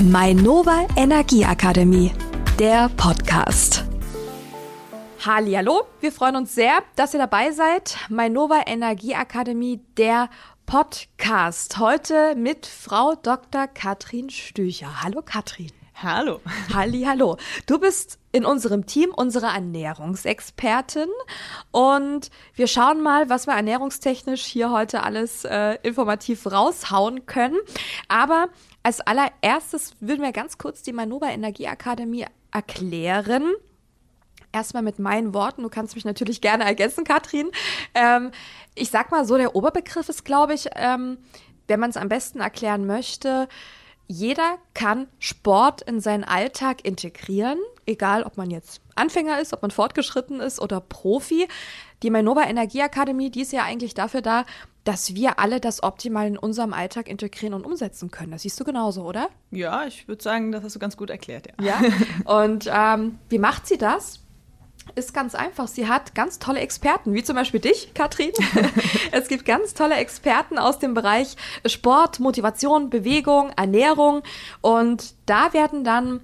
Mainova 0.00 0.88
Energieakademie, 0.96 2.12
der 2.58 2.88
Podcast. 2.96 3.84
Hallo, 5.24 5.86
wir 6.00 6.10
freuen 6.10 6.34
uns 6.34 6.54
sehr, 6.54 6.82
dass 6.96 7.14
ihr 7.14 7.20
dabei 7.20 7.52
seid. 7.52 7.96
Mainova 8.08 8.62
Energieakademie, 8.66 9.80
der 9.96 10.30
Podcast. 10.66 11.78
Heute 11.78 12.34
mit 12.34 12.66
Frau 12.66 13.14
Dr. 13.14 13.68
Katrin 13.68 14.30
Stücher. 14.30 15.02
Hallo 15.02 15.22
Katrin. 15.22 15.70
Hallo. 16.02 16.40
Halli, 16.74 17.04
hallo. 17.04 17.36
Du 17.66 17.78
bist 17.78 18.18
in 18.32 18.44
unserem 18.44 18.84
Team 18.84 19.12
unsere 19.14 19.46
Ernährungsexpertin 19.46 21.08
und 21.70 22.30
wir 22.56 22.66
schauen 22.66 23.00
mal, 23.00 23.30
was 23.30 23.46
wir 23.46 23.54
ernährungstechnisch 23.54 24.42
hier 24.42 24.72
heute 24.72 25.04
alles 25.04 25.44
äh, 25.44 25.78
informativ 25.84 26.50
raushauen 26.50 27.26
können. 27.26 27.58
Aber 28.08 28.48
als 28.84 29.00
allererstes 29.00 29.94
würden 29.98 30.22
wir 30.22 30.32
ganz 30.32 30.58
kurz 30.58 30.82
die 30.82 30.92
Manova 30.92 31.30
Energieakademie 31.30 32.26
erklären. 32.52 33.54
Erstmal 34.52 34.82
mit 34.82 34.98
meinen 34.98 35.32
Worten. 35.34 35.62
Du 35.62 35.70
kannst 35.70 35.96
mich 35.96 36.04
natürlich 36.04 36.40
gerne 36.42 36.64
ergänzen, 36.64 37.02
Katrin. 37.02 37.50
Ähm, 37.94 38.30
ich 38.74 38.90
sag 38.90 39.10
mal 39.10 39.24
so, 39.24 39.36
der 39.38 39.56
Oberbegriff 39.56 40.08
ist, 40.08 40.24
glaube 40.24 40.52
ich, 40.52 40.68
ähm, 40.76 41.18
wenn 41.66 41.80
man 41.80 41.90
es 41.90 41.96
am 41.96 42.10
besten 42.10 42.40
erklären 42.40 42.86
möchte, 42.86 43.48
jeder 44.06 44.58
kann 44.74 45.08
Sport 45.18 45.80
in 45.80 46.00
seinen 46.00 46.24
Alltag 46.24 46.84
integrieren, 46.84 47.58
egal 47.86 48.22
ob 48.22 48.36
man 48.36 48.50
jetzt 48.50 48.82
Anfänger 48.96 49.40
ist, 49.40 49.54
ob 49.54 49.62
man 49.62 49.70
fortgeschritten 49.70 50.40
ist 50.40 50.60
oder 50.60 50.80
Profi. 50.80 51.48
Die 52.02 52.10
Mainova 52.10 52.42
Energieakademie, 52.42 53.30
die 53.30 53.40
ist 53.40 53.52
ja 53.52 53.64
eigentlich 53.64 53.94
dafür 53.94 54.20
da, 54.20 54.44
dass 54.84 55.14
wir 55.14 55.38
alle 55.38 55.60
das 55.60 55.82
optimal 55.82 56.26
in 56.26 56.38
unserem 56.38 56.72
Alltag 56.72 57.08
integrieren 57.08 57.54
und 57.54 57.64
umsetzen 57.64 58.10
können. 58.10 58.32
Das 58.32 58.42
siehst 58.42 58.60
du 58.60 58.64
genauso, 58.64 59.02
oder? 59.02 59.28
Ja, 59.50 59.86
ich 59.86 60.06
würde 60.08 60.22
sagen, 60.22 60.52
das 60.52 60.62
hast 60.62 60.76
du 60.76 60.78
ganz 60.78 60.96
gut 60.96 61.10
erklärt, 61.10 61.48
ja. 61.60 61.80
Ja. 61.80 61.80
Und 62.42 62.70
ähm, 62.72 63.18
wie 63.28 63.38
macht 63.38 63.66
sie 63.66 63.78
das? 63.78 64.20
ist 64.94 65.14
ganz 65.14 65.34
einfach. 65.34 65.66
Sie 65.66 65.88
hat 65.88 66.14
ganz 66.14 66.38
tolle 66.38 66.60
Experten, 66.60 67.14
wie 67.14 67.24
zum 67.24 67.36
Beispiel 67.36 67.60
dich, 67.60 67.94
Katrin. 67.94 68.32
es 69.12 69.28
gibt 69.28 69.44
ganz 69.44 69.74
tolle 69.74 69.94
Experten 69.94 70.58
aus 70.58 70.78
dem 70.78 70.94
Bereich 70.94 71.36
Sport, 71.66 72.20
Motivation, 72.20 72.90
Bewegung, 72.90 73.50
Ernährung. 73.56 74.22
Und 74.60 75.14
da 75.26 75.52
werden 75.52 75.84
dann 75.84 76.20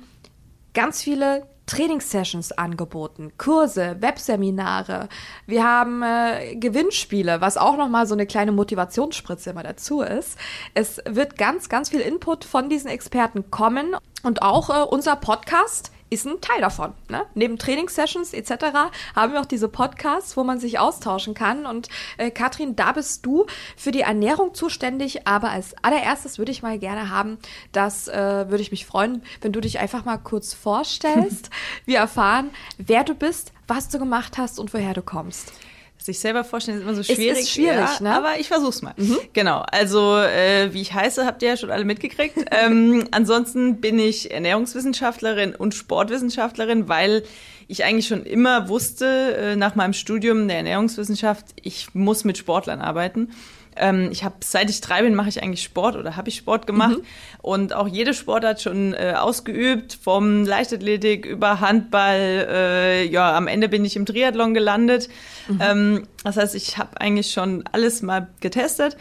ganz 0.74 1.02
viele 1.02 1.46
Trainingssessions 1.70 2.50
angeboten, 2.50 3.32
Kurse, 3.38 3.96
Webseminare. 4.00 5.08
Wir 5.46 5.64
haben 5.64 6.02
äh, 6.02 6.56
Gewinnspiele, 6.56 7.40
was 7.40 7.56
auch 7.56 7.76
nochmal 7.76 8.08
so 8.08 8.14
eine 8.14 8.26
kleine 8.26 8.50
Motivationsspritze 8.50 9.50
immer 9.50 9.62
dazu 9.62 10.02
ist. 10.02 10.36
Es 10.74 11.00
wird 11.08 11.38
ganz, 11.38 11.68
ganz 11.68 11.90
viel 11.90 12.00
Input 12.00 12.44
von 12.44 12.68
diesen 12.68 12.90
Experten 12.90 13.52
kommen 13.52 13.94
und 14.24 14.42
auch 14.42 14.68
äh, 14.70 14.82
unser 14.82 15.14
Podcast 15.14 15.92
ist 16.10 16.26
ein 16.26 16.40
Teil 16.40 16.60
davon. 16.60 16.92
Ne? 17.08 17.24
Neben 17.34 17.56
Trainingssessions 17.56 18.34
etc. 18.34 18.90
haben 19.14 19.32
wir 19.32 19.40
auch 19.40 19.46
diese 19.46 19.68
Podcasts, 19.68 20.36
wo 20.36 20.44
man 20.44 20.58
sich 20.58 20.78
austauschen 20.78 21.34
kann. 21.34 21.66
Und 21.66 21.88
äh, 22.18 22.30
Katrin, 22.30 22.76
da 22.76 22.92
bist 22.92 23.24
du 23.24 23.46
für 23.76 23.92
die 23.92 24.00
Ernährung 24.02 24.52
zuständig. 24.54 25.26
Aber 25.26 25.50
als 25.50 25.74
allererstes 25.82 26.38
würde 26.38 26.52
ich 26.52 26.62
mal 26.62 26.78
gerne 26.78 27.10
haben, 27.10 27.38
das 27.72 28.08
äh, 28.08 28.50
würde 28.50 28.62
ich 28.62 28.72
mich 28.72 28.86
freuen, 28.86 29.22
wenn 29.40 29.52
du 29.52 29.60
dich 29.60 29.78
einfach 29.78 30.04
mal 30.04 30.18
kurz 30.18 30.52
vorstellst. 30.52 31.50
wir 31.86 31.98
erfahren, 31.98 32.50
wer 32.76 33.04
du 33.04 33.14
bist, 33.14 33.52
was 33.68 33.88
du 33.88 33.98
gemacht 33.98 34.36
hast 34.36 34.58
und 34.58 34.74
woher 34.74 34.94
du 34.94 35.02
kommst 35.02 35.52
sich 36.02 36.18
selber 36.18 36.44
vorstellen 36.44 36.78
ist 36.78 36.84
immer 36.84 36.94
so 36.94 37.02
schwierig. 37.02 37.32
Es 37.32 37.40
ist 37.40 37.50
schwierig, 37.52 37.76
ja, 37.76 37.98
ne? 38.00 38.14
Aber 38.14 38.38
ich 38.38 38.48
versuch's 38.48 38.82
mal. 38.82 38.94
Mhm. 38.96 39.18
Genau. 39.32 39.64
Also 39.70 40.16
äh, 40.16 40.72
wie 40.72 40.80
ich 40.80 40.94
heiße, 40.94 41.26
habt 41.26 41.42
ihr 41.42 41.50
ja 41.50 41.56
schon 41.56 41.70
alle 41.70 41.84
mitgekriegt. 41.84 42.36
ähm, 42.50 43.04
ansonsten 43.10 43.80
bin 43.80 43.98
ich 43.98 44.30
Ernährungswissenschaftlerin 44.30 45.54
und 45.54 45.74
Sportwissenschaftlerin, 45.74 46.88
weil 46.88 47.22
ich 47.68 47.84
eigentlich 47.84 48.08
schon 48.08 48.24
immer 48.24 48.68
wusste 48.68 49.36
äh, 49.36 49.56
nach 49.56 49.74
meinem 49.76 49.92
Studium 49.92 50.48
der 50.48 50.58
Ernährungswissenschaft, 50.58 51.46
ich 51.62 51.94
muss 51.94 52.24
mit 52.24 52.36
Sportlern 52.36 52.80
arbeiten. 52.80 53.30
Ähm, 53.76 54.08
ich 54.10 54.24
habe, 54.24 54.36
seit 54.40 54.70
ich 54.70 54.80
drei 54.80 55.02
bin, 55.02 55.14
mache 55.14 55.28
ich 55.28 55.42
eigentlich 55.42 55.62
Sport 55.62 55.96
oder 55.96 56.16
habe 56.16 56.28
ich 56.28 56.36
Sport 56.36 56.66
gemacht 56.66 56.98
mhm. 56.98 57.04
und 57.42 57.72
auch 57.72 57.88
jede 57.88 58.14
Sportart 58.14 58.60
schon 58.60 58.94
äh, 58.94 59.14
ausgeübt, 59.16 59.98
vom 60.02 60.44
Leichtathletik 60.44 61.26
über 61.26 61.60
Handball. 61.60 62.46
Äh, 62.50 63.06
ja, 63.06 63.36
am 63.36 63.46
Ende 63.46 63.68
bin 63.68 63.84
ich 63.84 63.96
im 63.96 64.06
Triathlon 64.06 64.54
gelandet. 64.54 65.08
Mhm. 65.48 65.60
Ähm, 65.62 66.02
das 66.24 66.36
heißt, 66.36 66.54
ich 66.54 66.78
habe 66.78 67.00
eigentlich 67.00 67.30
schon 67.30 67.64
alles 67.72 68.02
mal 68.02 68.28
getestet. 68.40 68.96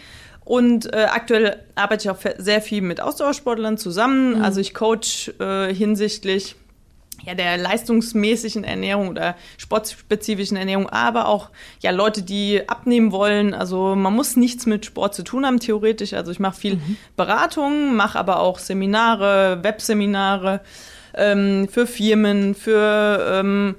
Und 0.46 0.91
äh, 0.91 1.06
aktuell 1.12 1.63
arbeite 1.75 2.06
ich 2.06 2.09
auch 2.09 2.18
sehr 2.40 2.62
viel 2.62 2.81
mit 2.81 3.01
Ausdauersportlern 3.01 3.78
zusammen. 3.78 4.38
Mhm. 4.38 4.44
Also 4.44 4.59
ich 4.59 4.74
coach 4.74 5.31
äh, 5.40 5.72
hinsichtlich 5.74 6.56
ja, 7.25 7.35
der 7.35 7.57
leistungsmäßigen 7.57 8.63
Ernährung 8.63 9.09
oder 9.09 9.35
sportspezifischen 9.57 10.57
Ernährung, 10.57 10.90
aber 10.90 11.28
auch 11.28 11.50
ja 11.81 11.91
Leute, 11.91 12.22
die 12.22 12.68
abnehmen 12.68 13.12
wollen. 13.12 13.53
Also 13.53 13.96
man 13.96 14.16
muss 14.16 14.35
nichts 14.35 14.66
mit 14.66 14.85
Sport 14.85 15.16
zu 15.16 15.24
tun 15.24 15.46
haben, 15.46 15.59
theoretisch. 15.59 16.13
Also 16.13 16.31
ich 16.31 16.40
mache 16.40 16.59
viel 16.59 16.75
mhm. 16.75 16.97
Beratung, 17.16 17.96
mache 17.96 18.18
aber 18.18 18.40
auch 18.40 18.59
Seminare, 18.59 19.59
Webseminare 19.63 20.62
ähm, 21.13 21.68
für 21.69 21.88
Firmen, 21.88 22.56
für 22.56 23.40
ähm, 23.40 23.75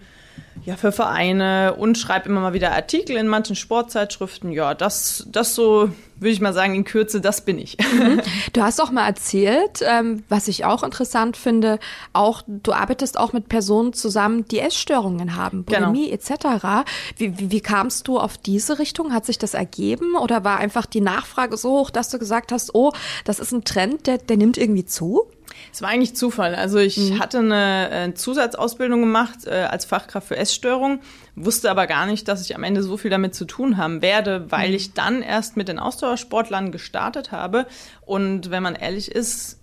ja, 0.64 0.76
für 0.76 0.92
Vereine 0.92 1.74
und 1.78 1.96
schreibe 1.96 2.28
immer 2.28 2.40
mal 2.40 2.52
wieder 2.52 2.72
Artikel 2.72 3.16
in 3.16 3.28
manchen 3.28 3.56
Sportzeitschriften. 3.56 4.52
Ja, 4.52 4.74
das, 4.74 5.26
das 5.30 5.54
so, 5.54 5.90
würde 6.16 6.32
ich 6.32 6.40
mal 6.40 6.52
sagen, 6.52 6.74
in 6.74 6.84
Kürze, 6.84 7.20
das 7.20 7.44
bin 7.44 7.58
ich. 7.58 7.76
Mhm. 7.78 8.20
Du 8.52 8.62
hast 8.62 8.80
auch 8.80 8.90
mal 8.90 9.06
erzählt, 9.06 9.80
ähm, 9.82 10.24
was 10.28 10.48
ich 10.48 10.64
auch 10.64 10.82
interessant 10.82 11.36
finde, 11.36 11.78
auch 12.12 12.42
du 12.46 12.72
arbeitest 12.72 13.18
auch 13.18 13.32
mit 13.32 13.48
Personen 13.48 13.92
zusammen, 13.92 14.44
die 14.46 14.58
Essstörungen 14.58 15.36
haben, 15.36 15.64
genau. 15.66 15.88
Bulimie 15.88 16.10
genau. 16.10 16.14
etc. 16.14 16.88
Wie, 17.16 17.38
wie, 17.38 17.50
wie 17.50 17.60
kamst 17.60 18.08
du 18.08 18.18
auf 18.18 18.36
diese 18.36 18.78
Richtung? 18.78 19.12
Hat 19.12 19.24
sich 19.24 19.38
das 19.38 19.54
ergeben 19.54 20.16
oder 20.16 20.44
war 20.44 20.58
einfach 20.58 20.86
die 20.86 21.00
Nachfrage 21.00 21.56
so 21.56 21.70
hoch, 21.70 21.90
dass 21.90 22.10
du 22.10 22.18
gesagt 22.18 22.52
hast, 22.52 22.74
oh, 22.74 22.92
das 23.24 23.38
ist 23.38 23.52
ein 23.52 23.64
Trend, 23.64 24.06
der, 24.06 24.18
der 24.18 24.36
nimmt 24.36 24.58
irgendwie 24.58 24.84
zu? 24.84 25.26
Es 25.72 25.82
war 25.82 25.88
eigentlich 25.88 26.14
Zufall. 26.14 26.54
Also 26.54 26.78
ich 26.78 26.96
mhm. 26.96 27.18
hatte 27.18 27.38
eine 27.38 27.90
äh, 27.90 28.14
Zusatzausbildung 28.14 29.00
gemacht 29.00 29.46
äh, 29.46 29.66
als 29.70 29.84
Fachkraft 29.84 30.28
für 30.28 30.36
Essstörung, 30.36 31.00
wusste 31.34 31.70
aber 31.70 31.86
gar 31.86 32.06
nicht, 32.06 32.28
dass 32.28 32.42
ich 32.42 32.54
am 32.54 32.62
Ende 32.62 32.82
so 32.82 32.96
viel 32.96 33.10
damit 33.10 33.34
zu 33.34 33.44
tun 33.44 33.76
haben 33.76 34.02
werde, 34.02 34.50
weil 34.50 34.70
mhm. 34.70 34.74
ich 34.74 34.94
dann 34.94 35.22
erst 35.22 35.56
mit 35.56 35.68
den 35.68 35.78
Ausdauersportlern 35.78 36.72
gestartet 36.72 37.32
habe. 37.32 37.66
Und 38.04 38.50
wenn 38.50 38.62
man 38.62 38.74
ehrlich 38.74 39.10
ist, 39.10 39.60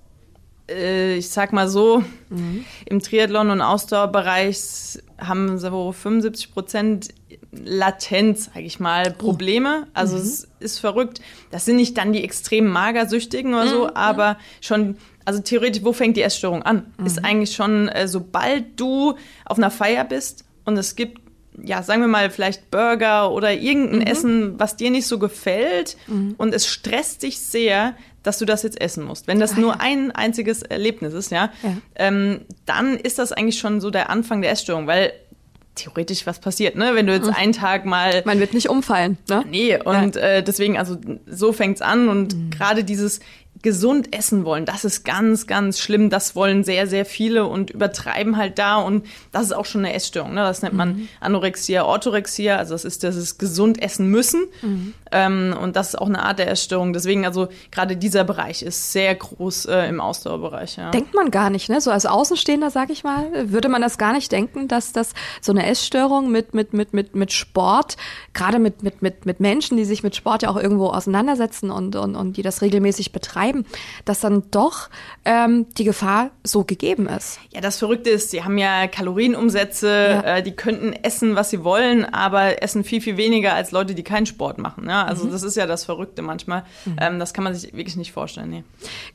äh, 0.69 1.15
ich 1.15 1.29
sag 1.29 1.53
mal 1.53 1.69
so, 1.69 2.03
mhm. 2.29 2.65
im 2.85 2.99
Triathlon- 2.99 3.51
und 3.51 3.61
Ausdauerbereich 3.61 4.99
haben 5.17 5.57
so 5.57 5.91
75 5.91 6.53
Prozent 6.53 7.09
latent, 7.51 8.39
sage 8.39 8.61
ich 8.61 8.79
mal, 8.79 9.09
oh. 9.09 9.17
Probleme. 9.17 9.87
Also 9.93 10.15
mhm. 10.15 10.21
es 10.21 10.47
ist 10.59 10.79
verrückt. 10.79 11.21
Das 11.51 11.65
sind 11.65 11.77
nicht 11.77 11.97
dann 11.97 12.13
die 12.13 12.23
extrem 12.23 12.67
magersüchtigen 12.67 13.53
oder 13.53 13.67
so, 13.67 13.83
mhm. 13.85 13.91
aber 13.95 14.37
schon 14.61 14.97
also 15.27 15.41
theoretisch, 15.41 15.83
wo 15.83 15.91
fängt 15.91 16.15
die 16.15 16.21
Essstörung 16.21 16.63
an? 16.63 16.93
Mhm. 16.97 17.05
Ist 17.05 17.25
eigentlich 17.25 17.53
schon, 17.53 17.89
äh, 17.89 18.07
sobald 18.07 18.79
du 18.79 19.15
auf 19.43 19.57
einer 19.57 19.69
Feier 19.69 20.05
bist 20.05 20.45
und 20.63 20.77
es 20.77 20.95
gibt, 20.95 21.19
ja, 21.61 21.83
sagen 21.83 21.99
wir 21.99 22.07
mal, 22.07 22.29
vielleicht 22.29 22.71
Burger 22.71 23.31
oder 23.31 23.51
irgendein 23.51 23.99
mhm. 23.99 24.05
Essen, 24.05 24.53
was 24.57 24.77
dir 24.77 24.89
nicht 24.89 25.05
so 25.05 25.19
gefällt 25.19 25.97
mhm. 26.07 26.35
und 26.37 26.53
es 26.53 26.65
stresst 26.65 27.23
dich 27.23 27.39
sehr, 27.39 27.93
dass 28.23 28.39
du 28.39 28.45
das 28.45 28.63
jetzt 28.63 28.79
essen 28.79 29.03
musst. 29.03 29.27
Wenn 29.27 29.41
das 29.41 29.53
ah, 29.55 29.59
nur 29.59 29.81
ein 29.81 30.11
einziges 30.11 30.61
Erlebnis 30.61 31.13
ist, 31.13 31.29
ja, 31.29 31.51
ja. 31.61 31.75
Ähm, 31.95 32.45
dann 32.65 32.95
ist 32.95 33.19
das 33.19 33.33
eigentlich 33.33 33.59
schon 33.59 33.81
so 33.81 33.89
der 33.89 34.09
Anfang 34.09 34.41
der 34.41 34.51
Essstörung, 34.51 34.87
weil 34.87 35.11
theoretisch 35.75 36.25
was 36.25 36.39
passiert, 36.39 36.75
ne? 36.75 36.91
Wenn 36.93 37.05
du 37.05 37.13
jetzt 37.13 37.27
mhm. 37.27 37.35
einen 37.35 37.53
Tag 37.53 37.85
mal. 37.85 38.23
Man 38.25 38.39
wird 38.39 38.53
nicht 38.53 38.69
umfallen, 38.69 39.17
ne? 39.29 39.43
Nee, 39.49 39.77
und 39.81 40.15
ja. 40.15 40.21
äh, 40.21 40.43
deswegen, 40.43 40.77
also 40.77 40.97
so 41.25 41.53
fängt's 41.53 41.81
an 41.81 42.07
und 42.07 42.35
mhm. 42.35 42.49
gerade 42.49 42.83
dieses, 42.83 43.19
gesund 43.61 44.15
essen 44.15 44.45
wollen. 44.45 44.65
Das 44.65 44.85
ist 44.85 45.03
ganz, 45.03 45.47
ganz 45.47 45.79
schlimm. 45.79 46.09
Das 46.09 46.35
wollen 46.35 46.63
sehr, 46.63 46.87
sehr 46.87 47.05
viele 47.05 47.45
und 47.45 47.69
übertreiben 47.69 48.37
halt 48.37 48.59
da. 48.59 48.77
Und 48.77 49.05
das 49.31 49.43
ist 49.43 49.51
auch 49.53 49.65
schon 49.65 49.85
eine 49.85 49.93
Essstörung. 49.93 50.33
Ne? 50.33 50.41
Das 50.41 50.61
nennt 50.61 50.75
man 50.75 50.89
mhm. 50.89 51.07
Anorexia, 51.19 51.83
Orthorexia. 51.83 52.57
Also 52.57 52.73
das 52.73 52.85
ist 52.85 53.03
das 53.03 53.37
gesund 53.37 53.81
essen 53.81 54.07
müssen. 54.07 54.45
Mhm. 54.61 54.93
Ähm, 55.11 55.55
und 55.61 55.75
das 55.75 55.89
ist 55.89 55.95
auch 55.95 56.07
eine 56.07 56.23
Art 56.23 56.39
der 56.39 56.49
Essstörung. 56.49 56.93
Deswegen 56.93 57.25
also 57.25 57.47
gerade 57.71 57.97
dieser 57.97 58.23
Bereich 58.23 58.61
ist 58.61 58.91
sehr 58.91 59.13
groß 59.15 59.65
äh, 59.65 59.87
im 59.87 60.01
Ausdauerbereich. 60.01 60.77
Ja. 60.77 60.91
Denkt 60.91 61.13
man 61.13 61.31
gar 61.31 61.49
nicht, 61.49 61.69
ne? 61.69 61.81
So 61.81 61.91
als 61.91 62.05
Außenstehender, 62.05 62.71
sag 62.71 62.89
ich 62.89 63.03
mal, 63.03 63.51
würde 63.51 63.69
man 63.69 63.81
das 63.81 63.97
gar 63.97 64.13
nicht 64.13 64.31
denken, 64.31 64.67
dass 64.67 64.91
das 64.91 65.13
so 65.41 65.51
eine 65.51 65.65
Essstörung 65.65 66.31
mit, 66.31 66.53
mit, 66.53 66.73
mit, 66.73 66.93
mit, 66.93 67.15
mit 67.15 67.31
Sport, 67.31 67.97
gerade 68.33 68.59
mit, 68.59 68.83
mit, 68.83 69.01
mit, 69.01 69.25
mit 69.25 69.39
Menschen, 69.39 69.77
die 69.77 69.85
sich 69.85 70.03
mit 70.03 70.15
Sport 70.15 70.43
ja 70.43 70.49
auch 70.49 70.57
irgendwo 70.57 70.87
auseinandersetzen 70.87 71.71
und, 71.71 71.95
und, 71.95 72.15
und 72.15 72.37
die 72.37 72.41
das 72.41 72.61
regelmäßig 72.61 73.11
betreiben, 73.11 73.46
betreiben, 73.47 73.65
dass 74.05 74.19
dann 74.19 74.43
doch 74.51 74.89
ähm, 75.25 75.67
die 75.77 75.83
Gefahr 75.83 76.31
so 76.43 76.63
gegeben 76.63 77.07
ist. 77.07 77.39
Ja, 77.51 77.61
das 77.61 77.77
Verrückte 77.77 78.09
ist, 78.09 78.31
sie 78.31 78.43
haben 78.43 78.57
ja 78.57 78.87
Kalorienumsätze, 78.87 79.87
ja. 79.87 80.37
Äh, 80.37 80.43
die 80.43 80.51
könnten 80.51 80.93
essen, 80.93 81.35
was 81.35 81.49
sie 81.49 81.63
wollen, 81.63 82.05
aber 82.05 82.61
essen 82.61 82.83
viel, 82.83 83.01
viel 83.01 83.17
weniger 83.17 83.53
als 83.53 83.71
Leute, 83.71 83.95
die 83.95 84.03
keinen 84.03 84.25
Sport 84.25 84.57
machen. 84.57 84.87
Ja? 84.87 85.05
Also 85.05 85.25
mhm. 85.25 85.31
das 85.31 85.43
ist 85.43 85.55
ja 85.55 85.65
das 85.65 85.85
Verrückte 85.85 86.21
manchmal. 86.21 86.63
Mhm. 86.85 86.95
Ähm, 86.99 87.19
das 87.19 87.33
kann 87.33 87.43
man 87.43 87.53
sich 87.53 87.73
wirklich 87.73 87.97
nicht 87.97 88.11
vorstellen. 88.11 88.49
Nee. 88.49 88.63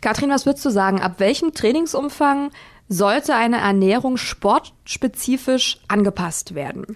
Katrin, 0.01 0.31
was 0.31 0.47
würdest 0.47 0.65
du 0.65 0.71
sagen? 0.71 1.01
Ab 1.01 1.15
welchem 1.19 1.53
Trainingsumfang 1.53 2.51
sollte 2.89 3.35
eine 3.35 3.59
Ernährung 3.59 4.17
sportspezifisch 4.17 5.79
angepasst 5.89 6.55
werden? 6.55 6.87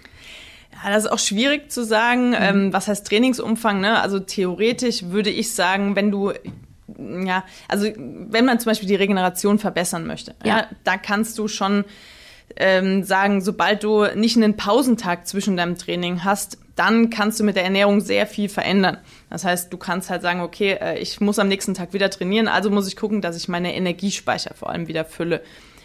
Ja, 0.83 0.91
das 0.91 1.05
ist 1.05 1.11
auch 1.11 1.19
schwierig 1.19 1.71
zu 1.71 1.83
sagen. 1.83 2.29
Mhm. 2.29 2.35
Ähm, 2.39 2.73
was 2.73 2.87
heißt 2.87 3.07
Trainingsumfang? 3.07 3.81
Ne? 3.81 3.99
Also 3.99 4.19
theoretisch 4.19 5.03
würde 5.03 5.29
ich 5.29 5.53
sagen, 5.53 5.95
wenn 5.95 6.11
du 6.11 6.33
ja, 7.25 7.43
also 7.67 7.87
wenn 7.95 8.45
man 8.45 8.59
zum 8.59 8.69
Beispiel 8.71 8.87
die 8.87 8.95
Regeneration 8.95 9.59
verbessern 9.59 10.07
möchte, 10.07 10.35
ja, 10.43 10.59
ja 10.59 10.67
da 10.83 10.97
kannst 10.97 11.37
du 11.37 11.47
schon 11.47 11.85
ähm, 12.55 13.03
sagen, 13.03 13.41
sobald 13.41 13.83
du 13.83 14.05
nicht 14.15 14.37
einen 14.37 14.55
Pausentag 14.55 15.27
zwischen 15.27 15.57
deinem 15.57 15.77
Training 15.77 16.23
hast, 16.23 16.57
dann 16.75 17.09
kannst 17.09 17.39
du 17.39 17.43
mit 17.43 17.55
der 17.55 17.63
Ernährung 17.63 18.01
sehr 18.01 18.27
viel 18.27 18.49
verändern. 18.49 18.97
Das 19.29 19.43
heißt, 19.43 19.73
du 19.73 19.77
kannst 19.77 20.09
halt 20.09 20.21
sagen, 20.21 20.41
okay, 20.41 20.77
äh, 20.79 20.99
ich 20.99 21.19
muss 21.19 21.39
am 21.39 21.47
nächsten 21.47 21.73
Tag 21.73 21.93
wieder 21.93 22.09
trainieren, 22.09 22.47
also 22.47 22.69
muss 22.69 22.87
ich 22.87 22.95
gucken, 22.95 23.21
dass 23.21 23.35
ich 23.35 23.47
meine 23.47 23.75
Energiespeicher 23.75 24.53
vor 24.53 24.69
allem 24.69 24.87
wieder 24.87 25.03
fülle. 25.03 25.41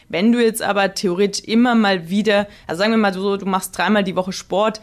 Wenn 0.08 0.30
du 0.30 0.42
jetzt 0.42 0.62
aber 0.62 0.94
theoretisch 0.94 1.44
immer 1.44 1.74
mal 1.74 2.10
wieder, 2.10 2.46
also 2.66 2.80
sagen 2.80 2.92
wir 2.92 2.98
mal 2.98 3.14
so, 3.14 3.38
du 3.38 3.46
machst 3.46 3.76
dreimal 3.76 4.04
die 4.04 4.16
Woche 4.16 4.32
Sport, 4.32 4.80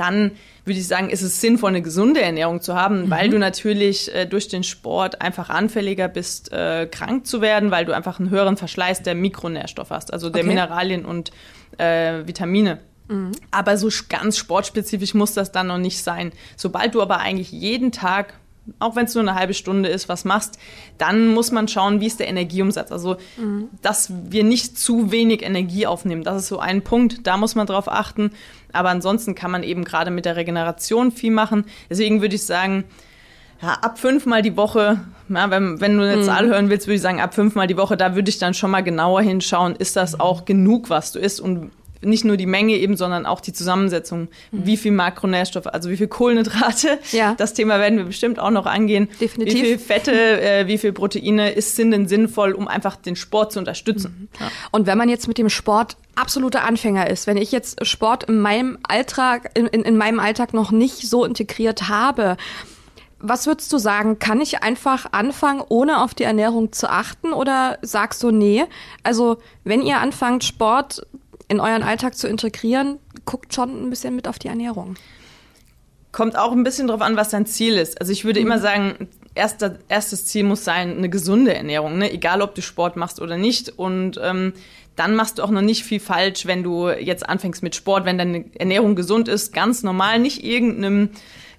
dann 0.00 0.32
würde 0.64 0.80
ich 0.80 0.86
sagen, 0.88 1.10
ist 1.10 1.22
es 1.22 1.40
sinnvoll, 1.40 1.68
eine 1.68 1.82
gesunde 1.82 2.22
Ernährung 2.22 2.60
zu 2.60 2.74
haben, 2.74 3.02
mhm. 3.02 3.10
weil 3.10 3.28
du 3.28 3.38
natürlich 3.38 4.12
äh, 4.14 4.26
durch 4.26 4.48
den 4.48 4.64
Sport 4.64 5.20
einfach 5.20 5.50
anfälliger 5.50 6.08
bist, 6.08 6.52
äh, 6.52 6.86
krank 6.90 7.26
zu 7.26 7.40
werden, 7.40 7.70
weil 7.70 7.84
du 7.84 7.92
einfach 7.94 8.18
einen 8.18 8.30
höheren 8.30 8.56
Verschleiß 8.56 9.02
der 9.02 9.14
Mikronährstoffe 9.14 9.90
hast, 9.90 10.12
also 10.12 10.30
der 10.30 10.40
okay. 10.40 10.48
Mineralien 10.48 11.04
und 11.04 11.30
äh, 11.78 12.26
Vitamine. 12.26 12.78
Mhm. 13.08 13.32
Aber 13.50 13.76
so 13.76 13.88
ganz 14.08 14.38
sportspezifisch 14.38 15.14
muss 15.14 15.34
das 15.34 15.52
dann 15.52 15.66
noch 15.66 15.78
nicht 15.78 16.02
sein. 16.02 16.32
Sobald 16.56 16.94
du 16.94 17.02
aber 17.02 17.18
eigentlich 17.18 17.52
jeden 17.52 17.92
Tag 17.92 18.39
auch 18.78 18.96
wenn 18.96 19.06
es 19.06 19.14
nur 19.14 19.22
eine 19.22 19.34
halbe 19.34 19.54
Stunde 19.54 19.88
ist, 19.88 20.08
was 20.08 20.24
machst, 20.24 20.58
dann 20.98 21.28
muss 21.28 21.50
man 21.50 21.68
schauen, 21.68 22.00
wie 22.00 22.06
ist 22.06 22.20
der 22.20 22.28
Energieumsatz. 22.28 22.92
Also, 22.92 23.16
mhm. 23.36 23.68
dass 23.82 24.12
wir 24.28 24.44
nicht 24.44 24.78
zu 24.78 25.10
wenig 25.10 25.42
Energie 25.42 25.86
aufnehmen, 25.86 26.22
das 26.22 26.42
ist 26.42 26.48
so 26.48 26.58
ein 26.58 26.82
Punkt, 26.82 27.26
da 27.26 27.36
muss 27.36 27.54
man 27.54 27.66
drauf 27.66 27.90
achten. 27.90 28.30
Aber 28.72 28.90
ansonsten 28.90 29.34
kann 29.34 29.50
man 29.50 29.62
eben 29.62 29.84
gerade 29.84 30.10
mit 30.10 30.24
der 30.24 30.36
Regeneration 30.36 31.10
viel 31.10 31.32
machen. 31.32 31.64
Deswegen 31.88 32.20
würde 32.20 32.36
ich 32.36 32.44
sagen, 32.44 32.84
ja, 33.62 33.72
ab 33.82 33.98
fünfmal 33.98 34.42
die 34.42 34.56
Woche, 34.56 35.00
ja, 35.28 35.50
wenn, 35.50 35.80
wenn 35.80 35.98
du 35.98 36.04
eine 36.04 36.18
mhm. 36.18 36.24
Zahl 36.24 36.46
hören 36.46 36.70
willst, 36.70 36.86
würde 36.86 36.96
ich 36.96 37.02
sagen, 37.02 37.20
ab 37.20 37.34
fünfmal 37.34 37.66
die 37.66 37.76
Woche, 37.76 37.96
da 37.96 38.14
würde 38.14 38.30
ich 38.30 38.38
dann 38.38 38.54
schon 38.54 38.70
mal 38.70 38.82
genauer 38.82 39.20
hinschauen, 39.20 39.76
ist 39.76 39.96
das 39.96 40.18
auch 40.18 40.44
genug, 40.44 40.88
was 40.88 41.12
du 41.12 41.18
isst 41.18 41.40
und 41.40 41.70
nicht 42.02 42.24
nur 42.24 42.36
die 42.36 42.46
Menge 42.46 42.74
eben, 42.74 42.96
sondern 42.96 43.26
auch 43.26 43.40
die 43.40 43.52
Zusammensetzung. 43.52 44.28
Mhm. 44.50 44.66
Wie 44.66 44.76
viel 44.76 44.92
Makronährstoffe, 44.92 45.66
also 45.66 45.90
wie 45.90 45.96
viel 45.96 46.08
Kohlenhydrate. 46.08 46.98
Ja. 47.12 47.34
Das 47.34 47.54
Thema 47.54 47.78
werden 47.80 47.98
wir 47.98 48.04
bestimmt 48.04 48.38
auch 48.38 48.50
noch 48.50 48.66
angehen. 48.66 49.08
Definitiv. 49.20 49.54
Wie 49.54 49.64
viel 49.64 49.78
Fette, 49.78 50.12
äh, 50.12 50.66
wie 50.68 50.78
viel 50.78 50.92
Proteine 50.92 51.50
ist, 51.50 51.74
sind 51.74 51.90
denn 51.90 52.06
sinnvoll, 52.06 52.52
um 52.52 52.68
einfach 52.68 52.96
den 52.96 53.16
Sport 53.16 53.52
zu 53.52 53.58
unterstützen. 53.58 54.28
Mhm. 54.38 54.40
Ja. 54.40 54.50
Und 54.70 54.86
wenn 54.86 54.96
man 54.96 55.08
jetzt 55.08 55.26
mit 55.26 55.38
dem 55.38 55.48
Sport 55.48 55.96
absoluter 56.14 56.64
Anfänger 56.64 57.10
ist, 57.10 57.26
wenn 57.26 57.36
ich 57.36 57.52
jetzt 57.52 57.84
Sport 57.84 58.24
in 58.24 58.40
meinem 58.40 58.78
Alltag, 58.86 59.50
in, 59.54 59.66
in, 59.66 59.82
in 59.82 59.96
meinem 59.96 60.20
Alltag 60.20 60.54
noch 60.54 60.70
nicht 60.70 61.08
so 61.08 61.24
integriert 61.24 61.88
habe, 61.88 62.36
was 63.20 63.46
würdest 63.46 63.72
du 63.72 63.78
sagen? 63.78 64.18
Kann 64.18 64.40
ich 64.40 64.62
einfach 64.62 65.06
anfangen, 65.12 65.62
ohne 65.68 66.02
auf 66.02 66.14
die 66.14 66.24
Ernährung 66.24 66.72
zu 66.72 66.90
achten? 66.90 67.32
Oder 67.32 67.78
sagst 67.82 68.22
du, 68.22 68.30
nee? 68.30 68.64
Also, 69.02 69.38
wenn 69.62 69.82
ihr 69.82 69.98
anfangt, 69.98 70.42
Sport 70.42 71.06
in 71.50 71.58
euren 71.58 71.82
Alltag 71.82 72.16
zu 72.16 72.28
integrieren, 72.28 72.98
guckt 73.24 73.52
schon 73.52 73.84
ein 73.84 73.90
bisschen 73.90 74.14
mit 74.14 74.28
auf 74.28 74.38
die 74.38 74.46
Ernährung. 74.46 74.94
Kommt 76.12 76.38
auch 76.38 76.52
ein 76.52 76.62
bisschen 76.62 76.86
drauf 76.86 77.00
an, 77.00 77.16
was 77.16 77.30
dein 77.30 77.44
Ziel 77.44 77.74
ist. 77.74 78.00
Also 78.00 78.12
ich 78.12 78.24
würde 78.24 78.38
mhm. 78.40 78.46
immer 78.46 78.58
sagen, 78.60 79.08
erster, 79.34 79.78
erstes 79.88 80.26
Ziel 80.26 80.44
muss 80.44 80.64
sein, 80.64 80.96
eine 80.96 81.10
gesunde 81.10 81.52
Ernährung, 81.52 81.98
ne? 81.98 82.12
egal 82.12 82.40
ob 82.40 82.54
du 82.54 82.62
Sport 82.62 82.96
machst 82.96 83.20
oder 83.20 83.36
nicht. 83.36 83.68
Und 83.68 84.18
ähm, 84.22 84.52
dann 84.94 85.16
machst 85.16 85.38
du 85.38 85.42
auch 85.42 85.50
noch 85.50 85.60
nicht 85.60 85.82
viel 85.82 85.98
falsch, 85.98 86.46
wenn 86.46 86.62
du 86.62 86.88
jetzt 86.88 87.28
anfängst 87.28 87.64
mit 87.64 87.74
Sport, 87.74 88.04
wenn 88.04 88.16
deine 88.16 88.44
Ernährung 88.54 88.94
gesund 88.94 89.28
ist, 89.28 89.52
ganz 89.52 89.82
normal, 89.82 90.20
nicht 90.20 90.44
irgendeinem 90.44 91.10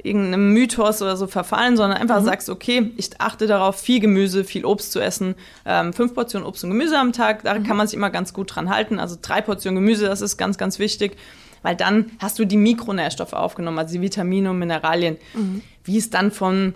irgendeinem 0.03 0.53
Mythos 0.53 1.01
oder 1.01 1.17
so 1.17 1.27
verfallen, 1.27 1.77
sondern 1.77 1.97
einfach 1.97 2.21
mhm. 2.21 2.25
sagst, 2.25 2.49
okay, 2.49 2.91
ich 2.97 3.09
achte 3.19 3.47
darauf, 3.47 3.79
viel 3.79 3.99
Gemüse, 3.99 4.43
viel 4.43 4.65
Obst 4.65 4.91
zu 4.91 4.99
essen, 4.99 5.35
ähm, 5.65 5.93
fünf 5.93 6.13
Portionen 6.13 6.47
Obst 6.47 6.63
und 6.63 6.71
Gemüse 6.71 6.97
am 6.97 7.13
Tag, 7.13 7.43
da 7.43 7.57
mhm. 7.57 7.63
kann 7.63 7.77
man 7.77 7.87
sich 7.87 7.95
immer 7.95 8.09
ganz 8.09 8.33
gut 8.33 8.55
dran 8.55 8.69
halten. 8.69 8.99
Also 8.99 9.17
drei 9.21 9.41
Portionen 9.41 9.75
Gemüse, 9.75 10.05
das 10.05 10.21
ist 10.21 10.37
ganz, 10.37 10.57
ganz 10.57 10.79
wichtig, 10.79 11.17
weil 11.61 11.75
dann 11.75 12.11
hast 12.19 12.39
du 12.39 12.45
die 12.45 12.57
Mikronährstoffe 12.57 13.33
aufgenommen, 13.33 13.79
also 13.79 13.93
die 13.93 14.01
Vitamine 14.01 14.49
und 14.49 14.59
Mineralien. 14.59 15.17
Mhm. 15.33 15.61
Wie 15.83 15.97
es 15.97 16.09
dann 16.09 16.31
von 16.31 16.75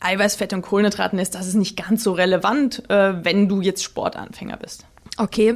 Eiweiß, 0.00 0.36
Fett 0.36 0.52
und 0.52 0.62
Kohlenhydraten 0.62 1.18
ist, 1.18 1.34
das 1.34 1.46
ist 1.46 1.54
nicht 1.54 1.76
ganz 1.76 2.04
so 2.04 2.12
relevant, 2.12 2.88
äh, 2.88 3.24
wenn 3.24 3.48
du 3.48 3.60
jetzt 3.60 3.82
Sportanfänger 3.82 4.56
bist. 4.56 4.86
Okay, 5.16 5.54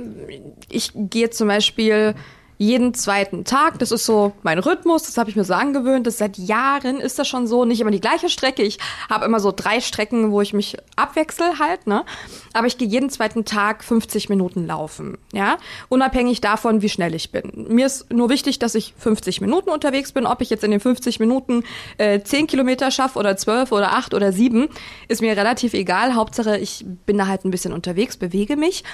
ich 0.69 0.91
gehe 0.95 1.31
zum 1.31 1.47
Beispiel 1.47 2.15
jeden 2.63 2.95
zweiten 2.95 3.45
Tag. 3.45 3.79
Das 3.79 3.91
ist 3.91 4.07
so 4.07 4.33
mein 4.43 4.59
Rhythmus, 4.59 5.03
das 5.03 5.19
habe 5.19 5.29
ich 5.29 5.37
mir 5.37 5.45
so 5.45 5.55
angewöhnt. 5.55 6.07
Das 6.07 6.19
seit 6.19 6.39
Jahren 6.39 7.01
ist 7.01 7.19
das 7.19 7.29
schon 7.29 7.47
so. 7.47 7.65
Nicht 7.65 7.81
immer 7.81 7.91
die 7.91 8.01
gleiche 8.01 8.29
Strecke. 8.29 8.63
Ich 8.63 8.79
habe 9.11 9.25
immer 9.25 9.41
so 9.41 9.53
drei 9.55 9.81
Strecken, 9.81 10.31
wo 10.31 10.41
ich 10.41 10.53
mich 10.53 10.77
abwechsel 10.97 11.59
halt, 11.59 11.87
ne? 11.87 12.05
Aber 12.53 12.67
ich 12.67 12.79
gehe 12.79 12.89
jeden 12.89 13.11
zweiten 13.11 13.45
Tag 13.45 13.83
50 13.83 14.29
Minuten 14.29 14.67
laufen, 14.67 15.19
ja? 15.33 15.59
Unabhängig 15.89 16.41
davon, 16.41 16.83
wie 16.83 16.89
schnell 16.89 17.15
ich 17.15 17.33
bin. 17.33 17.67
Mir 17.69 17.87
ist 17.87 18.13
nur 18.13 18.31
wichtig, 18.31 18.59
dass 18.59 18.75
ich 18.75 18.95
50 18.97 19.41
Minuten 19.41 19.71
unterwegs 19.71 20.13
bin. 20.13 20.27
Ob 20.27 20.41
ich 20.41 20.51
jetzt 20.51 20.65
in 20.65 20.71
den 20.71 20.81
50 20.81 21.19
Minuten 21.19 21.65
äh, 21.99 22.21
10 22.21 22.47
Kilometer 22.47 22.91
schaffe 22.91 23.19
oder 23.19 23.37
12 23.37 23.73
oder 23.73 23.93
8 23.93 24.15
oder 24.15 24.33
7, 24.33 24.69
ist 25.09 25.21
mir 25.21 25.37
relativ 25.37 25.75
egal. 25.75 26.15
Hauptsache, 26.15 26.59
ich 26.59 26.85
bin 27.07 27.19
da 27.19 27.27
halt 27.27 27.45
ein 27.45 27.51
bisschen 27.51 27.73
unterwegs, 27.73 28.17
bewege 28.17 28.57
mich. 28.57 28.85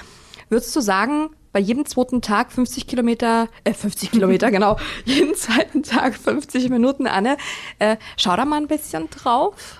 Würdest 0.49 0.75
du 0.75 0.81
sagen, 0.81 1.29
bei 1.51 1.59
jedem 1.59 1.85
zweiten 1.85 2.21
Tag 2.21 2.51
50 2.51 2.87
Kilometer, 2.87 3.47
äh, 3.63 3.73
50 3.73 4.11
Kilometer, 4.11 4.51
genau, 4.51 4.77
jeden 5.05 5.35
zweiten 5.35 5.83
Tag 5.83 6.15
50 6.15 6.69
Minuten, 6.69 7.07
Anne. 7.07 7.37
Äh, 7.79 7.97
schau 8.17 8.35
da 8.35 8.45
mal 8.45 8.57
ein 8.57 8.67
bisschen 8.67 9.09
drauf. 9.09 9.77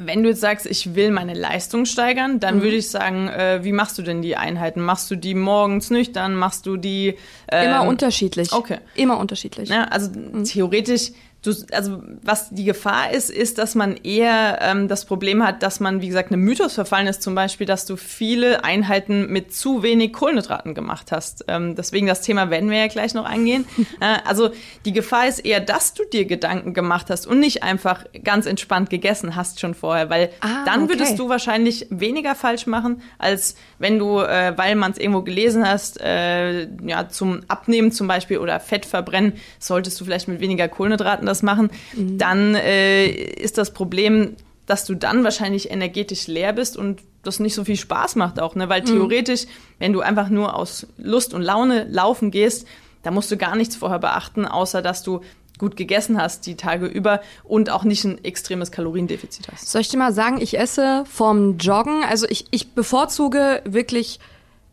Wenn 0.00 0.22
du 0.22 0.28
jetzt 0.28 0.40
sagst, 0.40 0.64
ich 0.64 0.94
will 0.94 1.10
meine 1.10 1.34
Leistung 1.34 1.84
steigern, 1.84 2.38
dann 2.38 2.58
mhm. 2.58 2.62
würde 2.62 2.76
ich 2.76 2.88
sagen, 2.88 3.26
äh, 3.26 3.64
wie 3.64 3.72
machst 3.72 3.98
du 3.98 4.02
denn 4.02 4.22
die 4.22 4.36
Einheiten? 4.36 4.80
Machst 4.80 5.10
du 5.10 5.16
die 5.16 5.34
morgens 5.34 5.90
nüchtern? 5.90 6.36
Machst 6.36 6.66
du 6.66 6.76
die? 6.76 7.16
Ähm, 7.50 7.66
Immer 7.66 7.82
unterschiedlich. 7.82 8.52
Okay. 8.52 8.78
Immer 8.94 9.18
unterschiedlich. 9.18 9.68
Ja, 9.68 9.84
also 9.84 10.10
mhm. 10.10 10.44
theoretisch 10.44 11.10
Du, 11.40 11.52
also 11.70 12.02
was 12.22 12.50
die 12.50 12.64
Gefahr 12.64 13.12
ist, 13.12 13.30
ist, 13.30 13.58
dass 13.58 13.76
man 13.76 13.96
eher 13.96 14.58
ähm, 14.60 14.88
das 14.88 15.04
Problem 15.04 15.46
hat, 15.46 15.62
dass 15.62 15.78
man, 15.78 16.00
wie 16.00 16.08
gesagt, 16.08 16.32
einem 16.32 16.42
Mythos 16.42 16.74
verfallen 16.74 17.06
ist, 17.06 17.22
zum 17.22 17.36
Beispiel, 17.36 17.64
dass 17.64 17.86
du 17.86 17.96
viele 17.96 18.64
Einheiten 18.64 19.30
mit 19.30 19.54
zu 19.54 19.84
wenig 19.84 20.12
Kohlenhydraten 20.12 20.74
gemacht 20.74 21.12
hast. 21.12 21.44
Ähm, 21.46 21.76
deswegen 21.76 22.08
das 22.08 22.22
Thema 22.22 22.50
werden 22.50 22.70
wir 22.70 22.78
ja 22.78 22.88
gleich 22.88 23.14
noch 23.14 23.24
eingehen. 23.24 23.66
äh, 24.00 24.16
also 24.24 24.50
die 24.84 24.92
Gefahr 24.92 25.28
ist 25.28 25.38
eher, 25.38 25.60
dass 25.60 25.94
du 25.94 26.02
dir 26.04 26.24
Gedanken 26.24 26.74
gemacht 26.74 27.06
hast 27.08 27.28
und 27.28 27.38
nicht 27.38 27.62
einfach 27.62 28.04
ganz 28.24 28.46
entspannt 28.46 28.90
gegessen 28.90 29.36
hast 29.36 29.60
schon 29.60 29.74
vorher, 29.74 30.10
weil 30.10 30.30
ah, 30.40 30.64
dann 30.66 30.84
okay. 30.84 30.94
würdest 30.94 31.20
du 31.20 31.28
wahrscheinlich 31.28 31.86
weniger 31.90 32.34
falsch 32.34 32.66
machen, 32.66 33.00
als 33.16 33.54
wenn 33.78 34.00
du, 34.00 34.18
äh, 34.18 34.54
weil 34.56 34.74
man 34.74 34.90
es 34.90 34.98
irgendwo 34.98 35.22
gelesen 35.22 35.64
hast, 35.64 36.00
äh, 36.00 36.66
ja 36.84 37.08
zum 37.08 37.42
Abnehmen 37.46 37.92
zum 37.92 38.08
Beispiel 38.08 38.38
oder 38.38 38.58
Fett 38.58 38.86
verbrennen, 38.86 39.34
solltest 39.60 40.00
du 40.00 40.04
vielleicht 40.04 40.26
mit 40.26 40.40
weniger 40.40 40.66
Kohlenhydraten 40.66 41.27
das 41.28 41.42
machen, 41.42 41.70
mhm. 41.94 42.18
dann 42.18 42.54
äh, 42.54 43.06
ist 43.06 43.58
das 43.58 43.72
Problem, 43.72 44.34
dass 44.66 44.84
du 44.84 44.94
dann 44.94 45.24
wahrscheinlich 45.24 45.70
energetisch 45.70 46.26
leer 46.26 46.52
bist 46.52 46.76
und 46.76 47.00
das 47.22 47.40
nicht 47.40 47.54
so 47.54 47.64
viel 47.64 47.76
Spaß 47.76 48.16
macht 48.16 48.40
auch, 48.40 48.54
ne? 48.54 48.68
Weil 48.68 48.82
mhm. 48.82 48.86
theoretisch, 48.86 49.44
mhm. 49.44 49.50
wenn 49.78 49.92
du 49.92 50.00
einfach 50.00 50.28
nur 50.28 50.54
aus 50.54 50.86
Lust 50.96 51.34
und 51.34 51.42
Laune 51.42 51.86
laufen 51.90 52.30
gehst, 52.30 52.66
da 53.02 53.10
musst 53.10 53.30
du 53.30 53.36
gar 53.36 53.56
nichts 53.56 53.76
vorher 53.76 53.98
beachten, 53.98 54.44
außer 54.44 54.82
dass 54.82 55.02
du 55.02 55.20
gut 55.58 55.76
gegessen 55.76 56.20
hast 56.20 56.46
die 56.46 56.56
Tage 56.56 56.86
über 56.86 57.20
und 57.44 57.70
auch 57.70 57.84
nicht 57.84 58.04
ein 58.04 58.24
extremes 58.24 58.70
Kaloriendefizit 58.70 59.48
hast. 59.50 59.70
Soll 59.70 59.80
ich 59.80 59.88
dir 59.88 59.98
mal 59.98 60.12
sagen, 60.12 60.40
ich 60.40 60.58
esse 60.58 61.04
vom 61.10 61.58
Joggen, 61.58 62.04
also 62.08 62.26
ich, 62.28 62.46
ich 62.50 62.72
bevorzuge 62.72 63.62
wirklich 63.64 64.20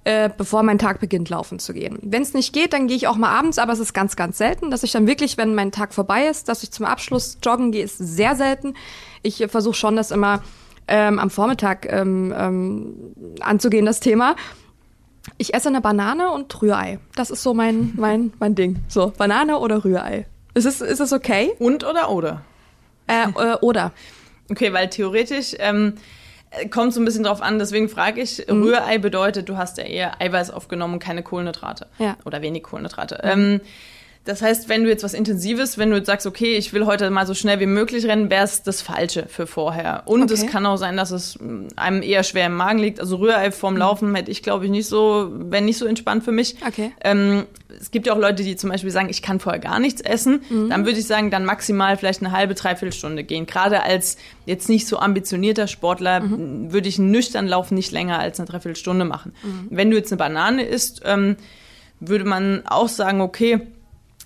äh, 0.06 0.30
bevor 0.36 0.62
mein 0.62 0.78
Tag 0.78 1.00
beginnt, 1.00 1.30
laufen 1.30 1.58
zu 1.58 1.74
gehen. 1.74 1.98
Wenn 2.04 2.22
es 2.22 2.36
nicht 2.36 2.54
geht, 2.54 2.74
dann 2.74 2.88
gehe 2.88 2.96
ich 2.96 3.08
auch 3.08 3.16
mal 3.18 3.36
abends, 3.36 3.58
aber 3.58 3.74
es 3.74 3.80
ist 3.80 3.94
ganz, 3.94 4.16
ganz 4.16 4.38
selten, 4.38 4.70
dass 4.70 4.84
ich 4.84 4.92
dann 4.92 5.08
wirklich, 5.08 5.36
wenn 5.38 5.56
mein 5.56 5.72
Tag 5.72 5.96
vorbei 5.96 6.28
ist, 6.28 6.48
dass 6.48 6.62
ich 6.62 6.72
zum 6.72 6.86
Abschluss 6.86 7.40
joggen 7.44 7.72
gehe, 7.72 7.84
ist 7.84 7.98
sehr 7.98 8.36
selten. 8.36 8.76
Ich 9.24 9.42
äh, 9.42 9.48
versuche 9.48 9.74
schon, 9.74 9.96
das 9.96 10.12
immer 10.12 10.44
ähm, 10.88 11.18
am 11.18 11.32
Vormittag 11.32 11.92
ähm, 11.92 12.32
ähm, 12.38 12.96
anzugehen, 13.40 13.88
das 13.88 14.00
Thema. 14.00 14.36
Ich 15.40 15.56
esse 15.56 15.70
eine 15.70 15.82
Banane 15.82 16.30
und 16.30 16.62
Rührei. 16.62 17.00
Das 17.16 17.32
ist 17.32 17.42
so 17.42 17.56
mein, 17.56 17.94
mein, 17.98 18.32
mein 18.40 18.54
Ding. 18.54 18.78
So, 18.88 19.12
Banane 19.18 19.58
oder 19.58 19.84
Rührei. 19.84 20.28
Ist 20.54 20.66
es, 20.66 20.82
ist 20.82 21.00
es 21.00 21.14
okay? 21.14 21.54
Und 21.58 21.84
oder 21.84 22.12
oder? 22.12 22.44
Äh, 23.08 23.28
äh, 23.30 23.56
oder. 23.62 23.92
Okay, 24.52 24.72
weil 24.72 24.88
theoretisch, 24.88 25.56
ähm, 25.58 25.96
Äh, 25.96 26.00
Kommt 26.72 26.94
so 26.94 27.02
ein 27.02 27.06
bisschen 27.06 27.24
drauf 27.24 27.42
an, 27.42 27.60
deswegen 27.60 27.90
frage 27.90 28.22
ich, 28.22 28.46
Mhm. 28.48 28.64
Rührei 28.64 28.98
bedeutet, 28.98 29.50
du 29.50 29.58
hast 29.58 29.78
ja 29.78 29.84
eher 29.84 30.22
Eiweiß 30.22 30.52
aufgenommen 30.52 30.94
und 30.94 31.00
keine 31.00 31.22
Kohlenhydrate. 31.22 31.88
Ja. 32.00 32.16
Oder 32.24 32.42
wenig 32.42 32.64
Kohlenhydrate. 32.64 33.20
Ähm, 33.24 33.60
das 34.26 34.42
heißt, 34.42 34.68
wenn 34.70 34.84
du 34.84 34.90
jetzt 34.90 35.04
was 35.04 35.14
Intensives, 35.14 35.78
wenn 35.78 35.92
du 35.92 35.98
jetzt 35.98 36.08
sagst, 36.08 36.26
okay, 36.26 36.56
ich 36.58 36.74
will 36.74 36.86
heute 36.86 37.10
mal 37.12 37.26
so 37.28 37.34
schnell 37.34 37.60
wie 37.60 37.68
möglich 37.68 38.06
rennen, 38.06 38.30
wäre 38.30 38.44
es 38.44 38.64
das 38.64 38.82
Falsche 38.82 39.28
für 39.28 39.48
vorher. 39.48 40.02
Und 40.06 40.32
es 40.32 40.42
Okay. 40.42 40.52
kann 40.52 40.66
auch 40.66 40.78
sein, 40.78 40.98
dass 40.98 41.12
es 41.12 41.40
mm, 41.40 41.68
einem 41.76 42.02
eher 42.02 42.24
schwer 42.24 42.48
im 42.48 42.56
Magen 42.56 42.80
liegt. 42.80 43.00
Also 43.00 43.18
Rührei 43.18 43.52
vorm 43.52 43.78
Laufen 43.78 44.14
hätte 44.16 44.32
ich, 44.32 44.42
glaube 44.44 44.66
ich, 44.66 44.72
nicht 44.72 44.88
so, 44.88 45.30
wäre 45.32 45.64
nicht 45.64 45.78
so 45.78 45.86
entspannt 45.86 46.24
für 46.24 46.32
mich. 46.32 46.56
Okay. 46.68 46.92
Ähm, 47.04 47.46
es 47.80 47.92
gibt 47.92 48.08
ja 48.08 48.14
auch 48.14 48.18
Leute, 48.18 48.44
die 48.44 48.56
zum 48.56 48.70
Beispiel 48.72 48.90
sagen, 48.92 49.10
ich 49.10 49.22
kann 49.22 49.40
vorher 49.40 49.60
gar 49.62 49.80
nichts 49.80 50.02
essen. 50.02 50.42
Dann 50.70 50.86
würde 50.86 50.98
ich 51.00 51.06
sagen, 51.08 51.30
dann 51.30 51.46
maximal 51.46 51.96
vielleicht 51.98 52.22
eine 52.22 52.32
halbe, 52.32 52.56
dreiviertel 52.56 52.94
Stunde 52.94 53.24
gehen. 53.24 53.46
Gerade 53.46 53.84
als 53.84 54.18
jetzt 54.46 54.70
nicht 54.70 54.88
so 54.88 54.98
ambitionierter 54.98 55.68
Sportler 55.68 56.18
m, 56.18 56.72
würde 56.72 56.88
ich 56.90 56.98
einen 56.98 57.12
nüchtern 57.12 57.48
Lauf 57.48 57.72
nicht 57.72 57.92
länger 57.92 58.18
als 58.18 58.40
eine 58.40 58.48
Dreiviertelstunde 58.48 59.06
machen. 59.06 59.34
Wenn 59.70 59.92
du 59.92 59.98
jetzt 59.98 60.12
eine 60.12 60.18
Banane 60.18 60.64
isst, 60.64 61.02
ähm, 61.06 61.36
würde 62.00 62.26
man 62.26 62.64
auch 62.66 62.88
sagen, 62.90 63.22
okay, 63.22 63.60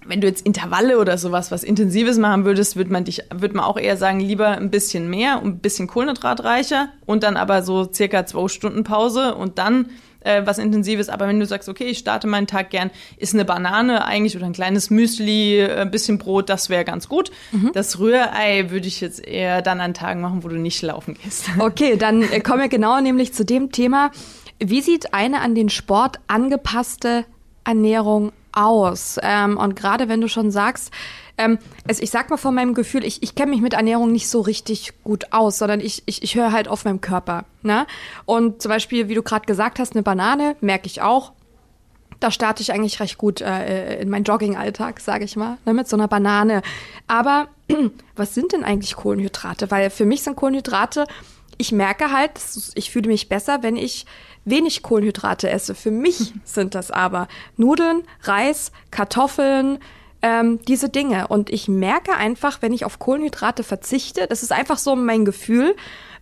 wenn 0.05 0.21
du 0.21 0.27
jetzt 0.27 0.45
Intervalle 0.45 0.97
oder 0.97 1.17
sowas, 1.17 1.51
was 1.51 1.63
Intensives 1.63 2.17
machen 2.17 2.45
würdest, 2.45 2.75
würde 2.75 2.91
man 2.91 3.03
dich, 3.03 3.23
würde 3.33 3.55
man 3.55 3.65
auch 3.65 3.77
eher 3.77 3.97
sagen, 3.97 4.19
lieber 4.19 4.49
ein 4.49 4.71
bisschen 4.71 5.09
mehr 5.09 5.41
und 5.41 5.49
ein 5.49 5.59
bisschen 5.59 5.87
kohlenhydratreicher 5.87 6.89
und 7.05 7.23
dann 7.23 7.37
aber 7.37 7.63
so 7.63 7.89
circa 7.91 8.25
zwei 8.25 8.47
Stunden 8.47 8.83
Pause 8.83 9.35
und 9.35 9.57
dann 9.57 9.89
äh, 10.21 10.41
was 10.45 10.57
Intensives. 10.57 11.09
Aber 11.09 11.27
wenn 11.27 11.39
du 11.39 11.45
sagst, 11.45 11.69
okay, 11.69 11.85
ich 11.85 11.99
starte 11.99 12.27
meinen 12.27 12.47
Tag 12.47 12.69
gern, 12.69 12.91
ist 13.17 13.33
eine 13.33 13.45
Banane 13.45 14.05
eigentlich 14.05 14.35
oder 14.35 14.45
ein 14.45 14.53
kleines 14.53 14.89
Müsli, 14.89 15.59
äh, 15.59 15.81
ein 15.81 15.91
bisschen 15.91 16.17
Brot, 16.17 16.49
das 16.49 16.69
wäre 16.69 16.85
ganz 16.85 17.09
gut. 17.09 17.31
Das 17.73 17.99
Rührei 17.99 18.69
würde 18.71 18.87
ich 18.87 19.01
jetzt 19.01 19.25
eher 19.25 19.61
dann 19.61 19.81
an 19.81 19.93
Tagen 19.93 20.21
machen, 20.21 20.43
wo 20.43 20.47
du 20.47 20.57
nicht 20.57 20.81
laufen 20.81 21.15
gehst. 21.21 21.49
Okay, 21.59 21.97
dann 21.97 22.21
äh, 22.23 22.39
kommen 22.39 22.61
wir 22.61 22.69
genau 22.69 22.99
nämlich 22.99 23.33
zu 23.33 23.45
dem 23.45 23.71
Thema. 23.71 24.11
Wie 24.59 24.81
sieht 24.81 25.13
eine 25.13 25.41
an 25.41 25.55
den 25.55 25.69
Sport 25.69 26.19
angepasste 26.27 27.25
Ernährung 27.63 28.31
aus? 28.51 29.17
Ähm, 29.21 29.57
und 29.57 29.75
gerade 29.75 30.09
wenn 30.09 30.21
du 30.21 30.27
schon 30.27 30.51
sagst, 30.51 30.91
ähm, 31.37 31.57
also 31.87 32.03
ich 32.03 32.09
sag 32.09 32.29
mal 32.29 32.37
von 32.37 32.53
meinem 32.53 32.73
Gefühl, 32.73 33.05
ich, 33.05 33.23
ich 33.23 33.33
kenne 33.35 33.51
mich 33.51 33.61
mit 33.61 33.73
Ernährung 33.73 34.11
nicht 34.11 34.29
so 34.29 34.41
richtig 34.41 34.93
gut 35.03 35.31
aus, 35.31 35.57
sondern 35.57 35.79
ich, 35.79 36.03
ich, 36.05 36.21
ich 36.21 36.35
höre 36.35 36.51
halt 36.51 36.67
auf 36.67 36.85
meinem 36.85 37.01
Körper. 37.01 37.45
Ne? 37.61 37.87
Und 38.25 38.61
zum 38.61 38.69
Beispiel, 38.69 39.07
wie 39.07 39.15
du 39.15 39.23
gerade 39.23 39.45
gesagt 39.45 39.79
hast, 39.79 39.93
eine 39.93 40.03
Banane, 40.03 40.55
merke 40.61 40.87
ich 40.87 41.01
auch, 41.01 41.31
da 42.19 42.31
starte 42.31 42.61
ich 42.61 42.73
eigentlich 42.73 42.99
recht 42.99 43.17
gut 43.17 43.41
äh, 43.41 44.01
in 44.01 44.09
meinen 44.09 44.25
Jogging-Alltag, 44.25 44.99
sage 44.99 45.23
ich 45.23 45.35
mal, 45.35 45.57
ne, 45.65 45.73
mit 45.73 45.87
so 45.87 45.95
einer 45.95 46.07
Banane. 46.07 46.61
Aber 47.07 47.47
was 48.15 48.33
sind 48.33 48.51
denn 48.51 48.63
eigentlich 48.63 48.95
Kohlenhydrate? 48.95 49.71
Weil 49.71 49.89
für 49.89 50.05
mich 50.05 50.23
sind 50.23 50.35
Kohlenhydrate, 50.35 51.05
ich 51.59 51.71
merke 51.71 52.11
halt, 52.11 52.31
ich 52.73 52.89
fühle 52.89 53.09
mich 53.09 53.29
besser, 53.29 53.61
wenn 53.61 53.75
ich 53.75 54.05
wenig 54.45 54.81
Kohlenhydrate 54.81 55.49
esse. 55.49 55.75
Für 55.75 55.91
mich 55.91 56.33
sind 56.45 56.73
das 56.73 56.89
aber 56.89 57.27
Nudeln, 57.57 58.01
Reis, 58.23 58.71
Kartoffeln, 58.89 59.77
ähm, 60.21 60.59
diese 60.67 60.89
Dinge. 60.89 61.27
Und 61.27 61.49
ich 61.51 61.67
merke 61.67 62.15
einfach, 62.15 62.61
wenn 62.61 62.73
ich 62.73 62.85
auf 62.85 62.97
Kohlenhydrate 62.97 63.63
verzichte, 63.63 64.25
das 64.27 64.41
ist 64.41 64.51
einfach 64.51 64.77
so 64.77 64.95
mein 64.95 65.25
Gefühl, 65.25 65.75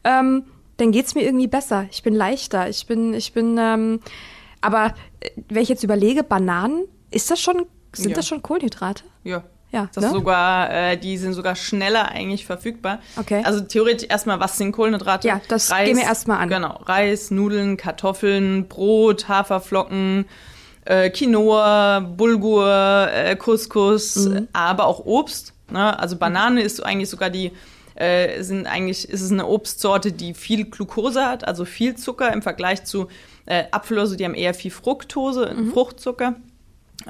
ähm, 0.03 0.44
dann 0.77 0.91
geht's 0.91 1.15
mir 1.15 1.24
irgendwie 1.24 1.48
besser. 1.48 1.86
Ich 1.91 2.03
bin 2.03 2.13
leichter. 2.13 2.67
Ich 2.70 2.86
bin, 2.88 3.13
ich 3.13 3.34
bin, 3.34 3.58
ähm, 3.60 4.00
aber 4.62 4.94
äh, 5.20 5.29
wenn 5.50 5.62
ich 5.63 5.70
jetzt 5.70 5.84
überlege, 5.84 6.24
Bananen, 6.24 6.86
ist 7.12 7.32
das 7.32 7.39
schon, 7.39 7.65
sind 7.94 8.10
Ja. 8.12 8.15
das 8.15 8.27
schon 8.27 8.41
Kohlenhydrate? 8.41 9.03
Ja. 9.24 9.44
Ja, 9.71 9.89
Das 9.93 10.05
ne? 10.05 10.12
sogar, 10.12 10.71
äh, 10.71 10.97
die 10.97 11.17
sind 11.17 11.33
sogar 11.33 11.55
schneller 11.55 12.07
eigentlich 12.09 12.45
verfügbar. 12.45 13.00
Okay. 13.17 13.41
Also 13.45 13.59
theoretisch 13.62 14.07
erstmal, 14.09 14.39
was 14.39 14.57
sind 14.57 14.71
Kohlenhydrate? 14.71 15.27
Ja, 15.27 15.41
das 15.50 15.69
gehen 15.69 15.97
wir 15.97 16.03
erst 16.05 16.27
mal 16.27 16.38
an. 16.38 16.47
Genau. 16.50 16.79
Reis, 16.86 17.31
Nudeln, 17.31 17.75
Kartoffeln, 17.75 18.67
Brot, 18.69 19.27
Haferflocken, 19.27 20.25
äh, 20.86 21.09
Quinoa, 21.09 22.00
Bulgur, 22.00 23.09
äh, 23.12 23.36
Couscous, 23.36 24.15
Mhm. 24.27 24.47
aber 24.53 24.86
auch 24.88 25.05
Obst. 25.05 25.53
Ne? 25.69 26.00
Also 26.00 26.15
Banane 26.15 26.62
ist 26.62 26.79
eigentlich 26.86 27.09
sogar 27.09 27.29
die, 27.29 27.51
äh, 27.95 28.41
sind 28.43 28.67
eigentlich, 28.67 29.09
ist 29.09 29.21
es 29.21 29.31
eine 29.31 29.45
Obstsorte, 29.47 30.13
die 30.13 30.33
viel 30.33 30.63
Glucose 30.65 31.25
hat, 31.25 31.45
also 31.45 31.65
viel 31.65 31.95
Zucker 31.95 32.31
im 32.31 32.41
Vergleich 32.41 32.86
zu 32.86 33.07
äh, 33.50 33.63
Apfelose, 33.71 34.17
die 34.17 34.25
haben 34.25 34.33
eher 34.33 34.53
viel 34.53 34.71
Fructose, 34.71 35.53
Mhm. 35.57 35.71
Fruchtzucker. 35.71 36.36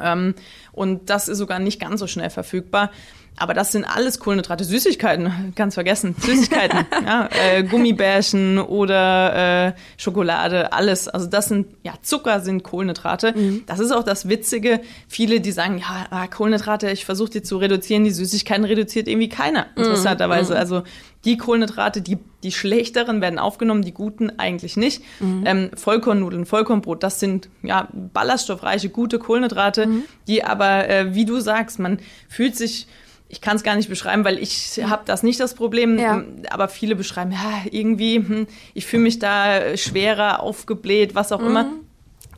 Ähm, 0.01 0.35
und 0.71 1.09
das 1.09 1.27
ist 1.27 1.37
sogar 1.37 1.59
nicht 1.59 1.79
ganz 1.79 1.99
so 1.99 2.07
schnell 2.07 2.29
verfügbar. 2.29 2.91
Aber 3.39 3.53
das 3.53 3.71
sind 3.71 3.85
alles 3.85 4.19
Kohlenhydrate, 4.19 4.63
Süßigkeiten, 4.63 5.53
ganz 5.55 5.75
vergessen, 5.75 6.15
Süßigkeiten, 6.19 6.85
ja, 7.05 7.29
äh, 7.31 7.63
Gummibärchen 7.63 8.57
oder 8.57 9.67
äh, 9.67 9.73
Schokolade, 9.95 10.73
alles. 10.73 11.07
Also 11.07 11.27
das 11.27 11.47
sind, 11.47 11.67
ja, 11.83 11.93
Zucker 12.01 12.41
sind 12.41 12.63
Kohlenhydrate. 12.63 13.35
Das 13.67 13.77
ist 13.77 13.91
auch 13.91 14.01
das 14.01 14.27
Witzige. 14.27 14.81
Viele, 15.07 15.39
die 15.39 15.51
sagen, 15.51 15.77
ja, 15.77 16.07
ah, 16.09 16.25
Kohlenhydrate, 16.25 16.89
ich 16.89 17.05
versuche 17.05 17.29
die 17.29 17.41
zu 17.43 17.57
reduzieren, 17.57 18.03
die 18.03 18.11
Süßigkeiten 18.11 18.65
reduziert 18.65 19.07
irgendwie 19.07 19.29
keiner, 19.29 19.67
interessanterweise. 19.75 20.57
Also 20.57 20.81
die 21.25 21.37
Kohlenhydrate, 21.37 22.01
die, 22.01 22.17
die 22.43 22.51
schlechteren 22.51 23.21
werden 23.21 23.39
aufgenommen, 23.39 23.81
die 23.83 23.93
guten 23.93 24.39
eigentlich 24.39 24.77
nicht. 24.77 25.01
Ähm, 25.21 25.71
Vollkornnudeln, 25.75 26.45
Vollkornbrot, 26.45 27.03
das 27.03 27.19
sind 27.19 27.49
ja 27.63 27.87
ballaststoffreiche, 27.91 28.89
gute 28.89 29.19
Kohlenhydrate, 29.19 29.87
die 30.27 30.43
aber, 30.43 30.87
äh, 30.89 31.13
wie 31.15 31.25
du 31.25 31.39
sagst, 31.39 31.79
man 31.79 31.99
fühlt 32.29 32.55
sich, 32.55 32.87
ich 33.29 33.41
kann 33.41 33.57
es 33.57 33.63
gar 33.63 33.75
nicht 33.75 33.89
beschreiben, 33.89 34.23
weil 34.23 34.37
ich 34.37 34.79
habe 34.83 35.01
das 35.05 35.23
nicht 35.23 35.39
das 35.39 35.53
Problem, 35.55 35.97
Ja. 35.99 36.17
ähm, 36.17 36.43
aber 36.49 36.69
viele 36.69 36.95
beschreiben, 36.95 37.31
ja, 37.31 37.61
irgendwie, 37.71 38.15
hm, 38.17 38.47
ich 38.73 38.85
fühle 38.85 39.03
mich 39.03 39.19
da 39.19 39.75
schwerer, 39.75 40.41
aufgebläht, 40.41 41.13
was 41.15 41.31
auch 41.31 41.41
immer. 41.41 41.65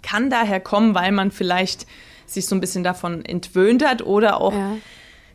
Kann 0.02 0.30
daher 0.30 0.60
kommen, 0.62 0.96
weil 0.96 1.12
man 1.12 1.30
vielleicht 1.32 1.86
sich 2.26 2.46
so 2.48 2.56
ein 2.56 2.62
bisschen 2.62 2.84
davon 2.84 3.26
entwöhnt 3.26 3.86
hat 3.86 4.02
oder 4.04 4.40
auch 4.40 4.54
Ja. 4.54 4.78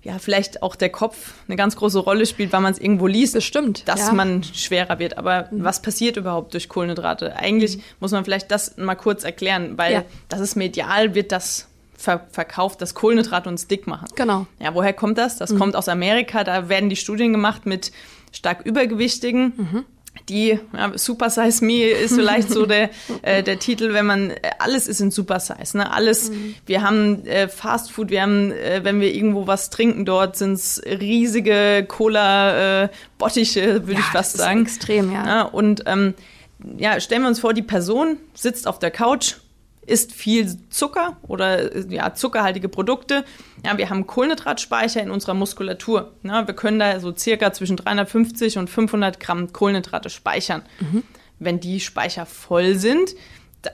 Ja, 0.04 0.18
vielleicht 0.18 0.62
auch 0.62 0.76
der 0.76 0.90
Kopf 0.90 1.32
eine 1.49 1.56
ganz 1.56 1.76
große 1.76 1.99
Rolle 1.99 2.26
spielt, 2.26 2.52
weil 2.52 2.61
man 2.61 2.73
es 2.73 2.78
irgendwo 2.78 3.06
liest, 3.06 3.34
Bestimmt, 3.34 3.88
dass 3.88 4.00
ja. 4.00 4.12
man 4.12 4.44
schwerer 4.44 4.99
wird. 4.99 5.16
Aber 5.18 5.49
was 5.50 5.80
passiert 5.82 6.16
überhaupt 6.18 6.52
durch 6.52 6.68
Kohlenhydrate? 6.68 7.37
Eigentlich 7.37 7.78
muss 8.00 8.12
man 8.12 8.23
vielleicht 8.25 8.50
das 8.50 8.76
mal 8.76 8.94
kurz 8.94 9.25
erklären, 9.25 9.76
weil 9.78 9.92
Ja. 9.94 10.04
das 10.28 10.40
ist 10.40 10.56
medial, 10.56 11.14
wird 11.14 11.32
das 11.32 11.68
ver 11.96 12.26
verkauft, 12.30 12.82
dass 12.82 12.94
Kohlenhydrate 12.94 13.49
uns 13.49 13.66
dick 13.66 13.87
machen. 13.87 14.08
Genau. 14.14 14.46
Ja, 14.61 14.75
woher 14.75 14.92
kommt 14.92 15.16
das? 15.16 15.38
Das 15.38 15.56
kommt 15.56 15.75
aus 15.75 15.88
Amerika. 15.88 16.44
Da 16.44 16.68
werden 16.68 16.90
die 16.90 16.96
Studien 16.96 17.32
gemacht 17.32 17.64
mit 17.64 17.90
stark 18.30 18.66
Übergewichtigen. 18.66 19.84
Die 20.28 20.59
ja, 20.73 20.97
Super 20.97 21.28
Size 21.28 21.64
Me 21.64 21.85
ist 21.85 22.14
vielleicht 22.14 22.49
so 22.50 22.64
der, 22.66 22.90
äh, 23.23 23.42
der 23.42 23.59
Titel, 23.59 23.92
wenn 23.92 24.06
man 24.06 24.30
äh, 24.30 24.37
alles 24.59 24.87
ist 24.88 25.00
in 25.00 25.11
Super 25.11 25.38
Size, 25.40 25.76
ne? 25.76 25.92
Alles. 25.92 26.30
Wir 26.66 26.83
haben 26.83 27.26
äh, 27.26 27.49
Fast 27.49 27.92
Food, 27.92 28.11
wir 28.11 28.23
haben, 28.23 28.50
äh, 28.52 28.80
wenn 28.85 29.00
wir 29.00 29.12
irgendwo 29.14 29.47
was 29.47 29.71
trinken, 29.71 30.04
dort 30.04 30.37
sind's 30.37 30.80
riesige 30.87 31.85
Cola 31.87 32.85
äh, 32.85 32.88
Bottiche, 33.18 33.87
würde 33.87 33.94
Ja, 33.94 33.99
ich 34.00 34.04
fast 34.06 34.14
das 34.14 34.35
ist 34.35 34.38
sagen. 34.38 34.62
extrem, 34.62 35.12
ja. 35.12 35.26
ja 35.26 35.42
und 35.42 35.83
ähm, 35.87 36.14
ja, 36.78 36.99
stellen 37.00 37.23
wir 37.23 37.28
uns 37.28 37.40
vor, 37.40 37.52
die 37.52 37.62
Person 37.62 38.16
sitzt 38.33 38.66
auf 38.66 38.78
der 38.78 38.90
Couch, 38.90 39.35
isst 39.86 40.12
viel 40.12 40.56
Zucker 40.70 41.16
oder 41.22 41.74
äh, 41.74 41.84
ja, 41.88 42.14
zuckerhaltige 42.14 42.68
Produkte. 42.68 43.24
Ja, 43.64 43.76
wir 43.78 43.90
haben 43.90 44.06
Kohlenhydratspeicher 44.06 45.02
in 45.02 45.10
unserer 45.10 45.34
Muskulatur. 45.34 46.12
Ja, 46.22 46.46
wir 46.46 46.54
können 46.54 46.78
da 46.78 47.00
so 47.00 47.14
circa 47.14 47.52
zwischen 47.52 47.76
350 47.76 48.58
und 48.58 48.70
500 48.70 49.20
Gramm 49.20 49.52
Kohlenhydrate 49.52 50.10
speichern. 50.10 50.62
Wenn 51.38 51.60
die 51.60 51.80
Speicher 51.80 52.26
voll 52.26 52.76
sind 52.76 53.14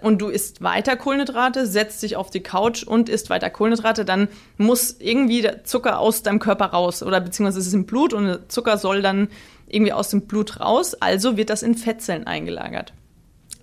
und 0.02 0.20
du 0.20 0.28
isst 0.28 0.62
weiter 0.62 0.96
Kohlenhydrate, 0.96 1.66
setzt 1.66 2.02
dich 2.02 2.16
auf 2.16 2.30
die 2.30 2.42
Couch 2.42 2.82
und 2.82 3.08
isst 3.08 3.30
weiter 3.30 3.50
Kohlenhydrate, 3.50 4.04
dann 4.04 4.28
muss 4.56 4.96
irgendwie 4.98 5.42
der 5.42 5.64
Zucker 5.64 5.98
aus 5.98 6.22
deinem 6.22 6.38
Körper 6.38 6.66
raus 6.66 7.02
oder 7.02 7.20
beziehungsweise 7.20 7.60
es 7.60 7.66
ist 7.66 7.74
im 7.74 7.86
Blut 7.86 8.12
und 8.12 8.26
der 8.26 8.48
Zucker 8.48 8.78
soll 8.78 9.02
dann 9.02 9.28
irgendwie 9.66 9.92
aus 9.92 10.10
dem 10.10 10.22
Blut 10.22 10.60
raus, 10.60 10.94
also 10.94 11.36
wird 11.36 11.50
das 11.50 11.62
in 11.62 11.74
Fettzellen 11.74 12.26
eingelagert. 12.26 12.92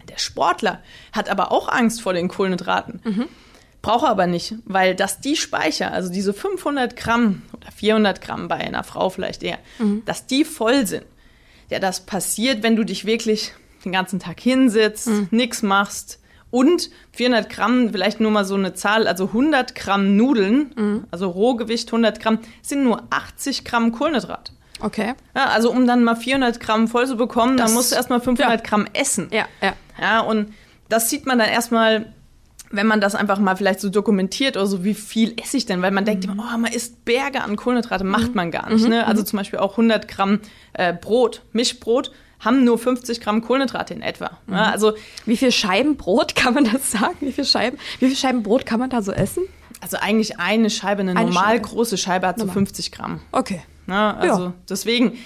Der 0.09 0.17
Sportler 0.17 0.81
hat 1.11 1.29
aber 1.29 1.51
auch 1.51 1.67
Angst 1.69 2.01
vor 2.01 2.13
den 2.13 2.27
Kohlenhydraten. 2.27 3.01
Braucht 3.81 4.05
aber 4.05 4.27
nicht, 4.27 4.55
weil 4.65 4.95
dass 4.95 5.19
die 5.21 5.35
Speicher, 5.35 5.91
also 5.93 6.11
diese 6.11 6.33
500 6.33 6.95
Gramm 6.95 7.43
oder 7.53 7.71
400 7.71 8.21
Gramm 8.21 8.47
bei 8.47 8.55
einer 8.55 8.83
Frau 8.83 9.09
vielleicht 9.09 9.43
eher, 9.43 9.59
dass 10.05 10.25
die 10.25 10.43
voll 10.43 10.87
sind. 10.87 11.05
Ja, 11.69 11.79
das 11.79 12.05
passiert, 12.05 12.63
wenn 12.63 12.75
du 12.75 12.83
dich 12.83 13.05
wirklich 13.05 13.53
den 13.85 13.91
ganzen 13.91 14.19
Tag 14.19 14.39
hinsitzt, 14.39 15.09
nix 15.31 15.61
machst 15.61 16.19
und 16.49 16.89
400 17.11 17.49
Gramm, 17.49 17.89
vielleicht 17.91 18.19
nur 18.19 18.31
mal 18.31 18.45
so 18.45 18.55
eine 18.55 18.73
Zahl, 18.73 19.07
also 19.07 19.25
100 19.25 19.75
Gramm 19.75 20.15
Nudeln, 20.17 21.05
also 21.11 21.29
Rohgewicht 21.29 21.89
100 21.89 22.19
Gramm, 22.19 22.39
sind 22.61 22.83
nur 22.83 23.03
80 23.09 23.63
Gramm 23.63 23.91
Kohlenhydrate. 23.91 24.53
Okay. 24.79 25.13
Ja, 25.35 25.45
also 25.45 25.71
um 25.71 25.87
dann 25.87 26.03
mal 26.03 26.15
400 26.15 26.59
Gramm 26.59 26.87
voll 26.87 27.07
zu 27.07 27.15
bekommen, 27.17 27.57
Das- 27.57 27.67
dann 27.67 27.73
musst 27.75 27.91
du 27.91 27.95
erstmal 27.95 28.21
500 28.21 28.61
ja. 28.61 28.65
Gramm 28.67 28.85
essen. 28.93 29.27
Ja, 29.31 29.45
ja. 29.61 29.73
Ja, 29.99 30.19
und 30.21 30.53
das 30.89 31.09
sieht 31.09 31.25
man 31.25 31.39
dann 31.39 31.49
erstmal, 31.49 32.13
wenn 32.69 32.85
man 32.87 33.01
das 33.01 33.15
einfach 33.15 33.39
mal 33.39 33.55
vielleicht 33.55 33.79
so 33.79 33.89
dokumentiert 33.89 34.55
oder 34.57 34.67
so, 34.67 34.83
wie 34.83 34.93
viel 34.93 35.33
esse 35.41 35.57
ich 35.57 35.65
denn? 35.65 35.81
Weil 35.81 35.91
man 35.91 36.05
denkt 36.05 36.25
immer, 36.25 36.51
oh, 36.53 36.57
man 36.57 36.71
isst 36.71 37.03
Berge 37.05 37.41
an 37.41 37.55
Kohlenhydrate, 37.55 38.03
macht 38.03 38.35
man 38.35 38.51
gar 38.51 38.69
nicht. 38.69 38.87
Ne? 38.87 39.07
Also 39.07 39.23
zum 39.23 39.37
Beispiel 39.37 39.59
auch 39.59 39.71
100 39.71 40.07
Gramm 40.07 40.39
äh, 40.73 40.93
Brot, 40.93 41.41
Mischbrot, 41.53 42.11
haben 42.39 42.63
nur 42.63 42.77
50 42.77 43.19
Gramm 43.21 43.41
Kohlenhydrate 43.41 43.95
in 43.95 44.01
etwa. 44.03 44.37
Mhm. 44.45 44.53
Ja, 44.53 44.63
also, 44.69 44.93
Wie 45.25 45.37
viel 45.37 45.51
Scheiben 45.51 45.97
Brot 45.97 46.35
kann 46.35 46.53
man 46.53 46.65
das 46.71 46.91
sagen? 46.91 47.15
Wie 47.21 47.31
viel 47.31 47.45
Scheiben, 47.45 47.79
wie 47.99 48.07
viel 48.07 48.15
Scheiben 48.15 48.43
Brot 48.43 48.65
kann 48.67 48.79
man 48.79 48.89
da 48.91 49.01
so 49.01 49.11
essen? 49.11 49.43
also 49.79 49.97
eigentlich 49.97 50.39
eine 50.39 50.69
Scheibe, 50.71 51.01
eine, 51.01 51.11
Eine 51.11 51.25
normal 51.29 51.43
Scheibe. 51.55 51.67
große 51.67 51.97
Scheibe 51.97 52.25
hat 52.27 52.37
so 52.39 52.45
Normal. 52.45 52.65
50 52.65 52.91
Gramm. 52.91 53.21
Okay. 53.31 53.61
Ne? 53.87 54.15
Also 54.17 54.43
Ja. 54.43 54.53
deswegen, 54.69 55.17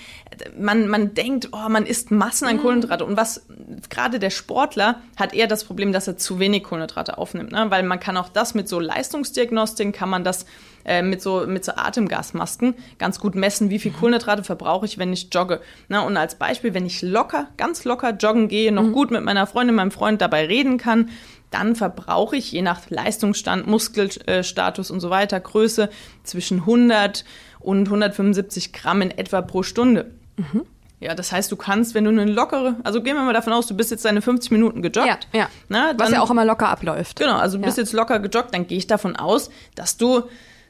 man, 0.58 0.88
man 0.88 1.14
denkt, 1.14 1.50
oh, 1.52 1.68
man 1.70 1.86
isst 1.86 2.12
Massen 2.12 2.46
Mhm. 2.48 2.54
an 2.56 2.62
Kohlenhydrate. 2.62 3.04
Und 3.06 3.18
was 3.18 3.46
gerade 3.90 4.20
der 4.20 4.30
Sportler 4.30 5.02
hat 5.18 5.34
eher 5.34 5.48
das 5.48 5.64
Problem, 5.66 5.92
dass 5.92 6.08
er 6.08 6.16
zu 6.18 6.40
wenig 6.40 6.64
Kohlenhydrate 6.64 7.18
aufnimmt. 7.18 7.52
Ne? 7.52 7.66
Weil 7.70 7.84
man 7.84 8.00
kann 8.00 8.16
auch 8.18 8.30
das 8.30 8.54
mit 8.54 8.70
so 8.70 8.80
Leistungsdiagnostiken, 8.80 9.92
kann 9.92 10.10
man 10.10 10.24
das 10.24 10.46
äh, 10.84 11.04
mit, 11.04 11.22
so, 11.22 11.46
mit 11.46 11.64
so 11.64 11.74
Atemgasmasken 11.76 12.74
ganz 12.98 13.20
gut 13.20 13.36
messen, 13.36 13.70
wie 13.70 13.76
Mhm. 13.76 13.80
viel 13.80 13.92
Kohlenhydrate 13.92 14.44
verbrauche 14.44 14.86
ich, 14.86 14.98
wenn 14.98 15.14
ich 15.14 15.30
jogge. 15.32 15.62
Ne? 15.90 16.02
Und 16.04 16.18
als 16.18 16.36
Beispiel, 16.36 16.74
wenn 16.74 16.86
ich 16.88 17.02
locker, 17.04 17.48
ganz 17.58 17.84
locker 17.84 18.12
joggen 18.12 18.48
gehe, 18.48 18.72
Mhm. 18.72 18.76
noch 18.76 18.92
gut 18.92 19.12
mit 19.12 19.24
meiner 19.24 19.46
Freundin, 19.48 19.76
meinem 19.76 19.92
Freund 19.92 20.22
dabei 20.22 20.46
reden 20.46 20.78
kann, 20.78 21.10
dann 21.52 21.76
verbrauche 21.76 22.38
ich 22.38 22.52
je 22.52 22.62
nach 22.62 22.90
Leistungsstand, 22.90 23.68
Muskelstatus 23.68 24.90
und 24.90 25.02
so 25.02 25.10
weiter, 25.10 25.40
Größe 25.40 25.90
zwischen 26.24 26.66
100 26.66 27.26
und 27.62 27.86
175 27.88 28.74
Gramm 28.74 29.02
in 29.02 29.12
etwa 29.12 29.42
pro 29.42 29.64
Stunde. 29.64 30.12
Mhm. 30.38 30.64
Ja, 31.00 31.16
das 31.16 31.32
heißt, 31.32 31.52
du 31.52 31.56
kannst, 31.56 31.96
wenn 31.96 32.04
du 32.04 32.12
eine 32.12 32.26
lockere, 32.26 32.76
also 32.84 33.02
gehen 33.02 33.16
wir 33.16 33.24
mal 33.24 33.34
davon 33.34 33.54
aus, 33.54 33.66
du 33.66 33.76
bist 33.76 33.90
jetzt 33.90 34.06
deine 34.06 34.22
50 34.22 34.52
Minuten 34.52 34.84
gejoggt. 34.84 35.28
Ja, 35.34 35.40
ja. 35.40 35.50
Na, 35.68 35.94
Was 35.98 36.10
dann, 36.10 36.14
ja 36.14 36.22
auch 36.22 36.30
immer 36.30 36.46
locker 36.46 36.70
abläuft. 36.70 37.18
Genau, 37.20 37.38
also 37.38 37.58
du 37.58 37.64
bist 37.64 37.78
Ja. 37.78 37.84
jetzt 37.84 37.94
locker 37.94 38.20
gejoggt, 38.20 38.54
dann 38.54 38.68
gehe 38.68 38.78
ich 38.78 38.86
davon 38.86 39.16
aus, 39.16 39.50
dass 39.74 39.98
du 39.98 40.22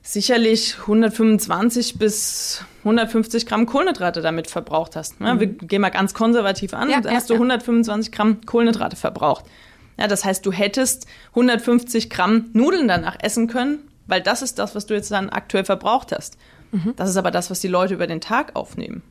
sicherlich 0.03 0.77
125 0.87 1.99
bis 1.99 2.63
150 2.83 3.45
Gramm 3.45 3.65
Kohlenhydrate 3.65 4.21
damit 4.21 4.49
verbraucht 4.49 4.95
hast. 4.95 5.15
Ja, 5.19 5.39
Wir 5.39 5.47
gehen 5.47 5.81
mal 5.81 5.89
ganz 5.89 6.13
konservativ 6.13 6.73
an, 6.73 6.87
Mhm. 6.87 6.93
Ja, 6.93 7.01
da 7.01 7.09
ja, 7.09 7.15
hast 7.15 7.29
du 7.29 7.33
ja. 7.33 7.39
125 7.39 8.11
Gramm 8.11 8.45
Kohlenhydrate 8.45 8.95
verbraucht. 8.95 9.45
Ja, 9.99 10.07
das 10.07 10.23
heißt, 10.25 10.45
du 10.45 10.51
hättest 10.51 11.05
150 11.35 12.09
Gramm 12.09 12.49
Nudeln 12.53 12.87
danach 12.87 13.17
essen 13.21 13.47
können, 13.47 13.79
weil 14.07 14.21
das 14.21 14.41
ist 14.41 14.57
das, 14.59 14.75
was 14.75 14.85
du 14.85 14.93
jetzt 14.93 15.11
dann 15.11 15.29
aktuell 15.29 15.65
verbraucht 15.65 16.11
hast. 16.15 16.37
Mhm. 16.71 16.93
Das 16.95 17.09
ist 17.09 17.17
aber 17.17 17.31
das, 17.31 17.49
was 17.51 17.59
die 17.59 17.67
Leute 17.67 17.93
über 17.93 18.07
den 18.07 18.21
Tag 18.21 18.55
aufnehmen. 18.55 19.01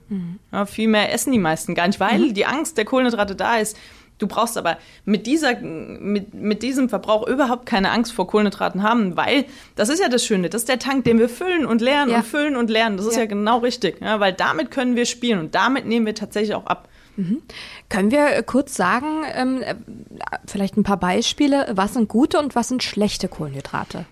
Ja, 0.53 0.67
viel 0.67 0.89
mehr 0.89 1.13
essen 1.13 1.33
die 1.33 1.39
meisten 1.39 1.75
gar 1.75 1.87
nicht, 1.87 2.01
weil 2.01 2.19
Mhm. 2.19 2.35
die 2.35 2.47
Angst 2.47 2.77
der 2.79 2.85
Kohlenhydrate 2.85 3.37
da 3.37 3.57
ist. 3.57 3.77
Du 4.19 4.27
brauchst 4.27 4.59
aber 4.59 4.77
mit, 5.07 5.27
dieser, 5.27 5.59
mit, 5.61 6.35
mit 6.35 6.63
diesem 6.63 6.91
Verbrauch 6.91 7.27
überhaupt 7.27 7.65
keine 7.65 7.91
Angst 7.91 8.13
vor 8.13 8.27
Kohlenhydraten 8.27 8.83
haben, 8.83 9.17
weil 9.17 9.47
das 9.77 9.89
ist 9.89 9.99
ja 9.99 10.11
das 10.11 10.25
Schöne, 10.27 10.51
das 10.51 10.63
ist 10.63 10.69
der 10.69 10.79
Tank, 10.79 11.05
den 11.05 11.19
wir 11.19 11.31
füllen 11.31 11.65
und 11.65 11.81
leeren 11.81 12.11
Ja. 12.11 12.17
und 12.19 12.27
füllen 12.27 12.57
und 12.57 12.69
leeren. 12.69 12.99
Das 12.99 13.07
ist 13.07 13.15
Ja. 13.15 13.21
ja, 13.21 13.27
genau 13.27 13.59
richtig, 13.59 14.01
ja, 14.03 14.21
weil 14.21 14.35
damit 14.35 14.71
können 14.71 14.95
wir 14.95 15.07
spielen 15.07 15.39
und 15.39 15.55
damit 15.55 15.87
nehmen 15.87 16.05
wir 16.05 16.15
tatsächlich 16.15 16.55
auch 16.55 16.67
ab. 16.67 16.89
Können 17.91 18.11
wir 18.11 18.35
äh, 18.37 18.43
kurz 18.43 18.75
sagen, 18.75 19.25
ähm, 19.35 19.63
äh, 19.63 19.75
vielleicht 20.47 20.77
ein 20.79 20.85
paar 20.85 20.97
Beispiele, 20.99 21.67
was 21.75 21.93
sind 21.95 22.09
gute 22.09 22.39
und 22.39 22.55
was 22.55 22.69
sind 22.69 22.83
schlechte 22.83 23.29
Kohlenhydrate? 23.29 24.07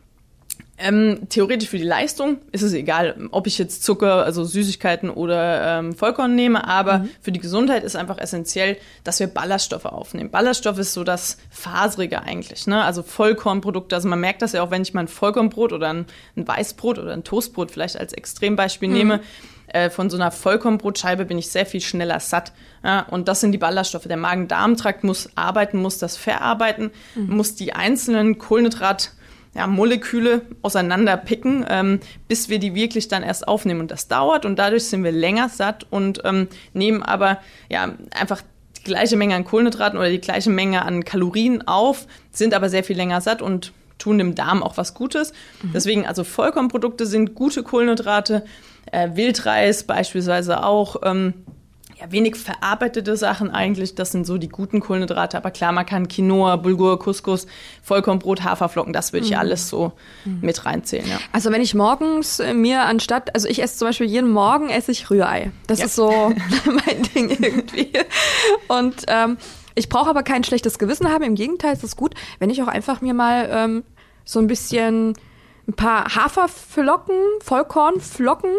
Ähm, 0.80 1.28
theoretisch 1.28 1.68
für 1.68 1.78
die 1.78 1.84
Leistung 1.84 2.38
ist 2.52 2.62
es 2.62 2.72
egal, 2.72 3.16
ob 3.32 3.48
ich 3.48 3.58
jetzt 3.58 3.82
Zucker, 3.82 4.24
also 4.24 4.44
Süßigkeiten 4.44 5.10
oder 5.10 5.78
ähm, 5.78 5.92
Vollkorn 5.92 6.36
nehme, 6.36 6.68
aber 6.68 7.06
für 7.20 7.32
die 7.32 7.40
Gesundheit 7.40 7.82
ist 7.82 7.96
einfach 7.96 8.18
essentiell, 8.18 8.76
dass 9.02 9.18
wir 9.18 9.26
Ballaststoffe 9.26 9.86
aufnehmen. 9.86 10.30
Ballaststoff 10.30 10.78
ist 10.78 10.92
so 10.92 11.02
das 11.02 11.38
Faserige 11.50 12.22
eigentlich, 12.22 12.68
ne? 12.68 12.84
Also 12.84 13.02
Vollkornprodukte, 13.02 13.96
also 13.96 14.08
man 14.08 14.20
merkt 14.20 14.40
das 14.40 14.52
ja 14.52 14.62
auch, 14.62 14.70
wenn 14.70 14.82
ich 14.82 14.94
mal 14.94 15.00
ein 15.00 15.08
Vollkornbrot 15.08 15.72
oder 15.72 15.88
ein, 15.88 16.06
ein 16.36 16.46
Weißbrot 16.46 16.98
oder 17.00 17.12
ein 17.12 17.24
Toastbrot 17.24 17.72
vielleicht 17.72 17.98
als 17.98 18.12
Extrembeispiel 18.12 18.88
nehme. 18.88 19.20
Äh, 19.66 19.90
von 19.90 20.08
so 20.08 20.16
einer 20.16 20.30
Vollkornbrotscheibe 20.30 21.24
bin 21.24 21.38
ich 21.38 21.50
sehr 21.50 21.66
viel 21.66 21.80
schneller 21.80 22.20
satt. 22.20 22.52
Ja, 22.84 23.00
und 23.00 23.28
das 23.28 23.40
sind 23.40 23.52
die 23.52 23.58
Ballaststoffe. 23.58 24.04
Der 24.04 24.16
Magen-Darm-Trakt 24.16 25.04
muss 25.04 25.28
arbeiten, 25.34 25.78
muss 25.78 25.98
das 25.98 26.16
verarbeiten, 26.16 26.90
muss 27.16 27.54
die 27.54 27.74
einzelnen 27.74 28.38
Kohlenhydrat 28.38 29.12
ja, 29.54 29.66
Moleküle 29.66 30.42
auseinanderpicken, 30.62 31.64
ähm, 31.68 32.00
bis 32.28 32.48
wir 32.48 32.58
die 32.58 32.74
wirklich 32.74 33.08
dann 33.08 33.22
erst 33.22 33.48
aufnehmen. 33.48 33.80
Und 33.80 33.90
das 33.90 34.08
dauert 34.08 34.44
und 34.44 34.58
dadurch 34.58 34.84
sind 34.84 35.04
wir 35.04 35.12
länger 35.12 35.48
satt 35.48 35.86
und 35.90 36.22
ähm, 36.24 36.48
nehmen 36.72 37.02
aber 37.02 37.38
ja 37.68 37.94
einfach 38.10 38.42
die 38.78 38.84
gleiche 38.84 39.16
Menge 39.16 39.34
an 39.34 39.44
Kohlenhydraten 39.44 39.98
oder 39.98 40.10
die 40.10 40.20
gleiche 40.20 40.50
Menge 40.50 40.84
an 40.84 41.04
Kalorien 41.04 41.66
auf, 41.66 42.06
sind 42.30 42.54
aber 42.54 42.68
sehr 42.68 42.84
viel 42.84 42.96
länger 42.96 43.20
satt 43.20 43.42
und 43.42 43.72
tun 43.98 44.18
dem 44.18 44.34
Darm 44.34 44.62
auch 44.62 44.76
was 44.76 44.94
Gutes. 44.94 45.32
Deswegen, 45.74 46.06
also 46.06 46.22
Vollkornprodukte 46.22 47.04
sind 47.04 47.34
gute 47.34 47.64
Kohlenhydrate, 47.64 48.44
äh, 48.92 49.10
Wildreis 49.14 49.82
beispielsweise 49.82 50.62
auch. 50.64 50.96
Ähm, 51.02 51.34
ja, 52.00 52.10
wenig 52.12 52.36
verarbeitete 52.36 53.16
Sachen 53.16 53.50
eigentlich, 53.50 53.94
das 53.94 54.12
sind 54.12 54.26
so 54.26 54.38
die 54.38 54.48
guten 54.48 54.80
Kohlenhydrate. 54.80 55.36
Aber 55.36 55.50
klar, 55.50 55.72
man 55.72 55.84
kann 55.86 56.06
Quinoa, 56.08 56.56
Bulgur, 56.56 56.98
Couscous, 56.98 57.46
Vollkornbrot, 57.82 58.44
Haferflocken, 58.44 58.92
das 58.92 59.12
würde 59.12 59.26
ich 59.26 59.36
alles 59.36 59.68
so 59.68 59.92
mit 60.24 60.64
reinzählen, 60.64 61.08
ja. 61.08 61.18
Also 61.32 61.50
wenn 61.50 61.60
ich 61.62 61.74
morgens 61.74 62.38
äh, 62.40 62.54
mir 62.54 62.82
anstatt, 62.82 63.34
also 63.34 63.48
ich 63.48 63.62
esse 63.62 63.78
zum 63.78 63.88
Beispiel 63.88 64.06
jeden 64.06 64.30
Morgen 64.30 64.68
esse 64.70 64.92
ich 64.92 65.10
Rührei. 65.10 65.50
Das 65.66 65.80
Ja. 65.80 65.86
ist 65.86 65.94
so 65.96 66.10
mein 66.64 67.02
Ding 67.14 67.30
irgendwie. 67.30 67.92
Und 68.68 69.04
ähm, 69.08 69.36
ich 69.74 69.88
brauche 69.88 70.10
aber 70.10 70.22
kein 70.22 70.44
schlechtes 70.44 70.78
Gewissen 70.78 71.08
haben. 71.10 71.24
Im 71.24 71.34
Gegenteil, 71.34 71.72
es 71.72 71.84
ist 71.84 71.96
gut, 71.96 72.14
wenn 72.38 72.50
ich 72.50 72.62
auch 72.62 72.68
einfach 72.68 73.00
mir 73.00 73.14
mal 73.14 73.48
ähm, 73.50 73.84
so 74.24 74.38
ein 74.40 74.46
bisschen 74.46 75.14
ein 75.66 75.74
paar 75.74 76.14
Haferflocken, 76.14 77.14
Vollkornflocken 77.42 78.50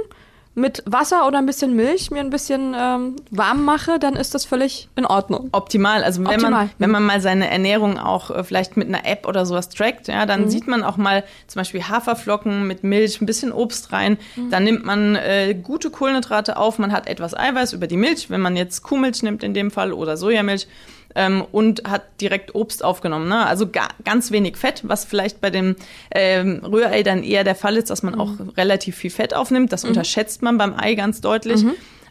mit 0.60 0.84
Wasser 0.86 1.28
oder 1.28 1.38
ein 1.40 1.46
bisschen 1.46 1.76
Milch 1.76 2.12
mir 2.12 2.20
ein 2.20 2.30
bisschen 2.30 2.76
ähm, 2.78 3.16
warm 3.32 3.64
mache, 3.66 3.98
dann 4.00 4.16
ist 4.16 4.36
das 4.36 4.46
völlig 4.46 4.90
in 4.96 5.06
Ordnung. 5.06 5.50
Optimal. 5.52 6.04
Also 6.04 6.22
wenn 6.22 6.28
Optimal. 6.28 6.52
man, 6.52 6.70
wenn 6.78 6.92
man 6.92 7.04
mal 7.04 7.22
seine 7.22 7.50
Ernährung 7.50 7.98
auch 7.98 8.30
äh, 8.32 8.44
vielleicht 8.44 8.78
mit 8.78 8.88
einer 8.88 9.06
App 9.06 9.28
oder 9.28 9.46
sowas 9.46 9.70
trackt, 9.70 10.08
ja, 10.08 10.26
dann 10.26 10.42
Mhm. 10.46 10.50
sieht 10.50 10.68
man 10.68 10.84
auch 10.84 10.98
mal 10.98 11.24
zum 11.48 11.60
Beispiel 11.62 11.84
Haferflocken 11.88 12.68
mit 12.68 12.84
Milch, 12.84 13.22
ein 13.22 13.26
bisschen 13.26 13.52
Obst 13.52 13.92
rein. 13.92 14.18
Mhm. 14.36 14.50
Dann 14.52 14.64
nimmt 14.64 14.86
man 14.86 15.16
äh, 15.16 15.54
gute 15.62 15.90
Kohlenhydrate 15.90 16.58
auf, 16.58 16.78
man 16.80 16.92
hat 16.92 17.08
etwas 17.08 17.34
Eiweiß 17.38 17.74
über 17.74 17.88
die 17.88 17.98
Milch, 17.98 18.30
wenn 18.30 18.42
man 18.42 18.56
jetzt 18.56 18.84
Kuhmilch 18.84 19.24
nimmt 19.24 19.44
in 19.44 19.54
dem 19.54 19.72
Fall 19.72 19.94
oder 19.94 20.18
Sojamilch. 20.18 20.68
Ähm, 21.16 21.44
und 21.52 21.90
hat 21.90 22.04
direkt 22.22 22.54
Obst 22.54 22.84
aufgenommen. 22.84 23.28
Ne? 23.28 23.46
Also 23.46 23.68
ga, 23.68 23.88
ganz 24.06 24.32
wenig 24.32 24.58
Fett, 24.58 24.84
was 24.84 25.06
vielleicht 25.06 25.42
bei 25.42 25.50
dem 25.50 25.76
ähm, 26.14 26.62
Rührei 26.64 27.02
dann 27.02 27.24
eher 27.24 27.44
der 27.44 27.56
Fall 27.56 27.78
ist, 27.78 27.90
dass 27.90 28.04
man 28.04 28.14
auch 28.20 28.34
relativ 28.58 28.96
viel 28.96 29.10
Fett 29.10 29.34
aufnimmt. 29.34 29.74
Das 29.74 29.84
unterschätzt 29.84 30.44
man 30.44 30.60
beim 30.60 30.76
Ei 30.78 30.94
ganz 30.94 31.20
deutlich. 31.20 31.64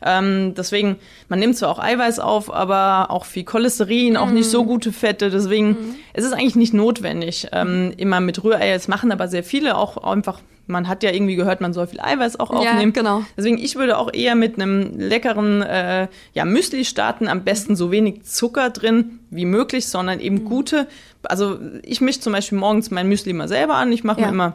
Ähm, 0.02 0.54
deswegen, 0.56 0.96
man 1.28 1.38
nimmt 1.38 1.56
zwar 1.56 1.70
auch 1.70 1.78
Eiweiß 1.78 2.18
auf, 2.18 2.52
aber 2.52 3.10
auch 3.10 3.24
viel 3.24 3.44
Cholesterin, 3.44 4.16
auch 4.16 4.30
nicht 4.30 4.48
so 4.50 4.64
gute 4.64 4.92
Fette. 4.92 5.30
Deswegen 5.30 5.96
es 6.12 6.24
ist 6.24 6.32
eigentlich 6.32 6.56
nicht 6.56 6.74
notwendig, 6.74 7.48
ähm, 7.52 7.92
immer 7.96 8.20
mit 8.20 8.42
Rührei. 8.42 8.72
Das 8.72 8.88
machen 8.88 9.12
aber 9.12 9.28
sehr 9.28 9.44
viele 9.44 9.76
auch 9.76 9.96
einfach. 9.98 10.40
Man 10.68 10.86
hat 10.86 11.02
ja 11.02 11.10
irgendwie 11.10 11.34
gehört, 11.34 11.60
man 11.60 11.72
soll 11.72 11.86
viel 11.86 12.00
Eiweiß 12.00 12.38
auch 12.38 12.52
Ja, 12.52 12.72
aufnehmen. 12.72 12.92
genau. 12.92 13.22
Deswegen, 13.36 13.58
ich 13.58 13.74
würde 13.76 13.98
auch 13.98 14.12
eher 14.12 14.34
mit 14.34 14.54
einem 14.60 14.98
leckeren 14.98 15.62
äh, 15.62 16.08
ja, 16.34 16.44
Müsli 16.44 16.84
starten. 16.84 17.26
Am 17.26 17.42
besten 17.44 17.74
so 17.74 17.90
wenig 17.90 18.22
Zucker 18.24 18.70
drin 18.70 19.18
wie 19.30 19.44
möglich, 19.46 19.88
sondern 19.88 20.18
Mhm. 20.18 20.24
eben 20.24 20.44
gute. 20.44 20.86
Also 21.22 21.58
ich 21.82 22.00
mische 22.00 22.20
zum 22.20 22.32
Beispiel 22.32 22.58
morgens 22.58 22.90
mein 22.90 23.08
Müsli 23.08 23.32
mal 23.32 23.48
selber 23.48 23.74
an. 23.76 23.90
Ich 23.92 24.04
mache 24.04 24.20
Ja. 24.20 24.26
mir 24.28 24.32
immer 24.34 24.54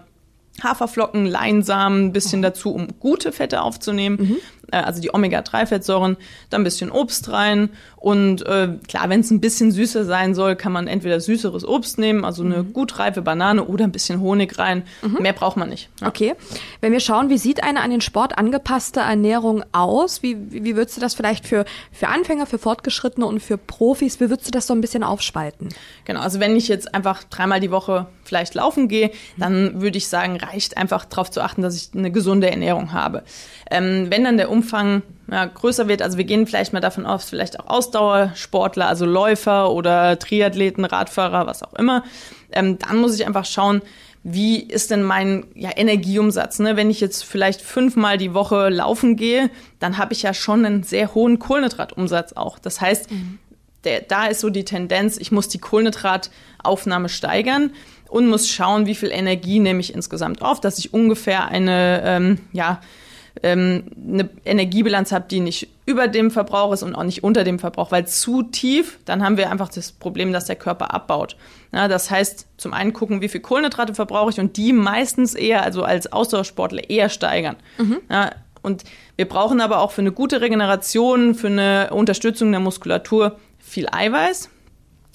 Haferflocken, 0.63 1.25
Leinsamen, 1.25 2.05
ein 2.05 2.13
bisschen 2.13 2.43
dazu, 2.43 2.73
um 2.75 2.87
gute 2.99 3.31
Fette 3.31 3.61
aufzunehmen. 3.63 4.17
Mhm. 4.19 4.37
Äh, 4.73 4.77
also 4.77 5.01
die 5.01 5.13
Omega-3-Fettsäuren, 5.13 6.17
dann 6.49 6.61
ein 6.61 6.63
bisschen 6.63 6.91
Obst 6.91 7.31
rein. 7.31 7.69
Und 7.97 8.45
äh, 8.45 8.69
klar, 8.87 9.07
wenn 9.09 9.21
es 9.21 9.31
ein 9.31 9.39
bisschen 9.39 9.71
süßer 9.71 10.03
sein 10.03 10.35
soll, 10.35 10.55
kann 10.55 10.71
man 10.71 10.87
entweder 10.87 11.19
süßeres 11.21 11.65
Obst 11.65 11.97
nehmen, 11.99 12.25
also 12.25 12.43
eine 12.43 12.63
Mhm. 12.63 12.73
gut 12.73 12.99
reife 12.99 13.21
Banane 13.21 13.63
oder 13.65 13.83
ein 13.85 13.91
bisschen 13.91 14.19
Honig 14.19 14.57
rein. 14.59 14.83
Mehr 15.19 15.33
braucht 15.33 15.55
man 15.57 15.69
nicht. 15.69 15.89
Ja. 16.01 16.07
Okay. 16.07 16.33
Wenn 16.81 16.91
wir 16.91 16.99
schauen, 16.99 17.29
wie 17.29 17.37
sieht 17.37 17.63
eine 17.63 17.81
an 17.81 17.91
den 17.91 18.01
Sport 18.01 18.37
angepasste 18.37 18.99
Ernährung 19.01 19.63
aus? 19.71 20.21
Wie, 20.23 20.37
wie, 20.51 20.63
wie 20.63 20.75
würdest 20.75 20.97
du 20.97 21.01
das 21.01 21.13
vielleicht 21.13 21.47
für, 21.47 21.65
für 21.91 22.07
Anfänger, 22.09 22.45
für 22.45 22.57
Fortgeschrittene 22.57 23.25
und 23.25 23.41
für 23.41 23.57
Profis, 23.57 24.19
wie 24.19 24.29
würdest 24.29 24.47
du 24.47 24.51
das 24.51 24.67
so 24.67 24.73
ein 24.73 24.81
bisschen 24.81 25.03
aufspalten? 25.03 25.69
Genau, 26.05 26.19
also 26.21 26.39
wenn 26.39 26.55
ich 26.55 26.67
jetzt 26.67 26.93
einfach 26.93 27.23
dreimal 27.25 27.59
die 27.59 27.71
Woche 27.71 28.07
vielleicht 28.23 28.55
laufen 28.55 28.87
gehe, 28.87 29.11
dann 29.37 29.81
würde 29.81 29.97
ich 29.97 30.07
sagen, 30.07 30.37
reicht 30.37 30.77
einfach 30.77 31.05
darauf 31.05 31.29
zu 31.31 31.41
achten, 31.41 31.61
dass 31.61 31.75
ich 31.75 31.89
eine 31.95 32.11
gesunde 32.11 32.49
Ernährung 32.49 32.91
habe. 32.93 33.23
Ähm, 33.69 34.07
wenn 34.09 34.23
dann 34.23 34.37
der 34.37 34.49
Umfang 34.49 34.62
ja, 35.29 35.45
größer 35.45 35.87
wird, 35.87 36.01
also 36.01 36.17
wir 36.17 36.25
gehen 36.25 36.47
vielleicht 36.47 36.73
mal 36.73 36.79
davon 36.79 37.05
aus, 37.05 37.25
vielleicht 37.25 37.59
auch 37.59 37.67
Ausdauersportler, 37.67 38.87
also 38.87 39.05
Läufer 39.05 39.71
oder 39.71 40.17
Triathleten, 40.19 40.85
Radfahrer, 40.85 41.47
was 41.47 41.63
auch 41.63 41.73
immer, 41.73 42.03
ähm, 42.51 42.77
dann 42.79 42.97
muss 42.97 43.15
ich 43.15 43.25
einfach 43.25 43.45
schauen, 43.45 43.81
wie 44.23 44.61
ist 44.61 44.89
denn 44.89 45.03
mein 45.03 45.45
ja, 45.53 45.71
Energieumsatz? 45.75 46.59
Ne? 46.59 46.77
Wenn 46.77 46.89
ich 46.89 47.01
jetzt 47.01 47.25
vielleicht 47.25 47.61
fünfmal 47.61 48.17
die 48.17 48.33
Woche 48.33 48.69
laufen 48.69 49.17
gehe, 49.17 49.49
dann 49.79 49.97
habe 49.97 50.13
ich 50.13 50.21
ja 50.21 50.33
schon 50.33 50.65
einen 50.65 50.83
sehr 50.83 51.13
hohen 51.13 51.39
Kohlenhydratumsatz 51.39 52.33
auch. 52.33 52.57
Das 52.57 52.79
heißt, 52.79 53.09
der, 53.83 54.01
da 54.01 54.27
ist 54.27 54.39
so 54.39 54.49
die 54.49 54.63
Tendenz, 54.63 55.17
ich 55.17 55.33
muss 55.33 55.49
die 55.49 55.57
Kohlenhydrataufnahme 55.59 57.09
steigern 57.09 57.71
und 58.07 58.27
muss 58.27 58.47
schauen, 58.47 58.85
wie 58.85 58.95
viel 58.95 59.11
Energie 59.11 59.59
nehme 59.59 59.81
ich 59.81 59.93
insgesamt 59.93 60.41
auf, 60.41 60.61
dass 60.61 60.77
ich 60.77 60.93
ungefähr 60.93 61.49
eine, 61.49 62.01
ähm, 62.05 62.39
ja, 62.53 62.79
ähm, 63.41 63.85
eine 64.07 64.29
Energiebilanz 64.45 65.11
habe, 65.11 65.25
die 65.29 65.39
nicht 65.39 65.69
über 65.85 66.07
dem 66.07 66.29
Verbrauch 66.29 66.71
ist 66.71 66.83
und 66.83 66.95
auch 66.95 67.03
nicht 67.03 67.23
unter 67.23 67.43
dem 67.43 67.59
Verbrauch, 67.59 67.91
weil 67.91 68.07
zu 68.07 68.43
tief, 68.43 68.99
dann 69.05 69.23
haben 69.23 69.37
wir 69.37 69.49
einfach 69.49 69.69
das 69.69 69.91
Problem, 69.91 70.31
dass 70.31 70.45
der 70.45 70.55
Körper 70.55 70.93
abbaut. 70.93 71.35
Ja, 71.73 71.87
das 71.87 72.11
heißt, 72.11 72.45
zum 72.57 72.73
einen 72.73 72.93
gucken, 72.93 73.21
wie 73.21 73.27
viel 73.27 73.41
Kohlenhydrate 73.41 73.95
verbrauche 73.95 74.29
ich 74.29 74.39
und 74.39 74.55
die 74.57 74.71
meistens 74.71 75.33
eher, 75.33 75.63
also 75.63 75.83
als 75.83 76.13
Ausdauersportler 76.13 76.89
eher 76.89 77.09
steigern. 77.09 77.55
Mhm. 77.77 77.97
Ja, 78.09 78.31
und 78.61 78.83
wir 79.15 79.27
brauchen 79.27 79.61
aber 79.61 79.79
auch 79.79 79.91
für 79.91 80.01
eine 80.01 80.11
gute 80.11 80.41
Regeneration, 80.41 81.35
für 81.35 81.47
eine 81.47 81.89
Unterstützung 81.91 82.51
der 82.51 82.61
Muskulatur 82.61 83.37
viel 83.59 83.87
Eiweiß. 83.91 84.49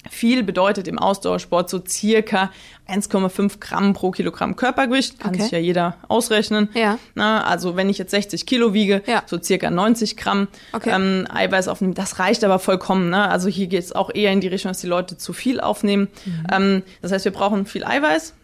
Viel 0.09 0.43
bedeutet 0.43 0.87
im 0.87 0.97
Ausdauersport 0.97 1.69
so 1.69 1.81
circa 1.85 2.51
1,5 2.87 3.59
Gramm 3.59 3.93
pro 3.93 4.11
Kilogramm 4.11 4.55
Körpergewicht. 4.55 5.19
Kann 5.19 5.31
okay. 5.31 5.43
sich 5.43 5.51
ja 5.51 5.59
jeder 5.59 5.97
ausrechnen. 6.07 6.69
Ja. 6.73 6.97
Na, 7.15 7.43
also 7.43 7.75
wenn 7.75 7.89
ich 7.89 7.97
jetzt 7.97 8.11
60 8.11 8.45
Kilo 8.45 8.73
wiege, 8.73 9.03
ja. 9.07 9.23
so 9.25 9.41
circa 9.41 9.69
90 9.69 10.15
Gramm 10.15 10.47
okay. 10.71 10.91
ähm, 10.93 11.27
Eiweiß 11.29 11.67
aufnehmen. 11.67 11.95
Das 11.95 12.17
reicht 12.17 12.45
aber 12.45 12.59
vollkommen. 12.59 13.09
Ne? 13.09 13.29
Also 13.29 13.49
hier 13.49 13.67
geht 13.67 13.83
es 13.83 13.91
auch 13.91 14.09
eher 14.13 14.31
in 14.31 14.39
die 14.39 14.47
Richtung, 14.47 14.69
dass 14.69 14.79
die 14.79 14.87
Leute 14.87 15.17
zu 15.17 15.33
viel 15.33 15.59
aufnehmen. 15.59 16.07
Mhm. 16.25 16.47
Ähm, 16.51 16.83
das 17.01 17.11
heißt, 17.11 17.25
wir 17.25 17.33
brauchen 17.33 17.65
viel 17.65 17.83
Eiweiß. 17.83 18.35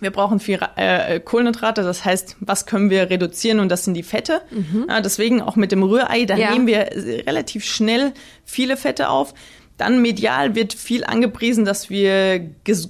Wir 0.00 0.10
brauchen 0.10 0.38
viel 0.38 0.60
äh, 0.76 1.18
Kohlenhydrate, 1.18 1.82
das 1.82 2.04
heißt, 2.04 2.36
was 2.40 2.66
können 2.66 2.88
wir 2.88 3.10
reduzieren 3.10 3.58
und 3.58 3.68
das 3.68 3.84
sind 3.84 3.94
die 3.94 4.04
Fette. 4.04 4.42
Mhm. 4.50 4.86
Ja, 4.88 5.00
deswegen 5.00 5.42
auch 5.42 5.56
mit 5.56 5.72
dem 5.72 5.82
Rührei, 5.82 6.24
da 6.24 6.36
ja. 6.36 6.52
nehmen 6.52 6.68
wir 6.68 6.90
relativ 7.26 7.64
schnell 7.64 8.12
viele 8.44 8.76
Fette 8.76 9.08
auf. 9.08 9.34
Dann 9.78 10.02
medial 10.02 10.54
wird 10.54 10.74
viel 10.74 11.04
angepriesen, 11.04 11.64
dass 11.64 11.88
wir 11.88 12.40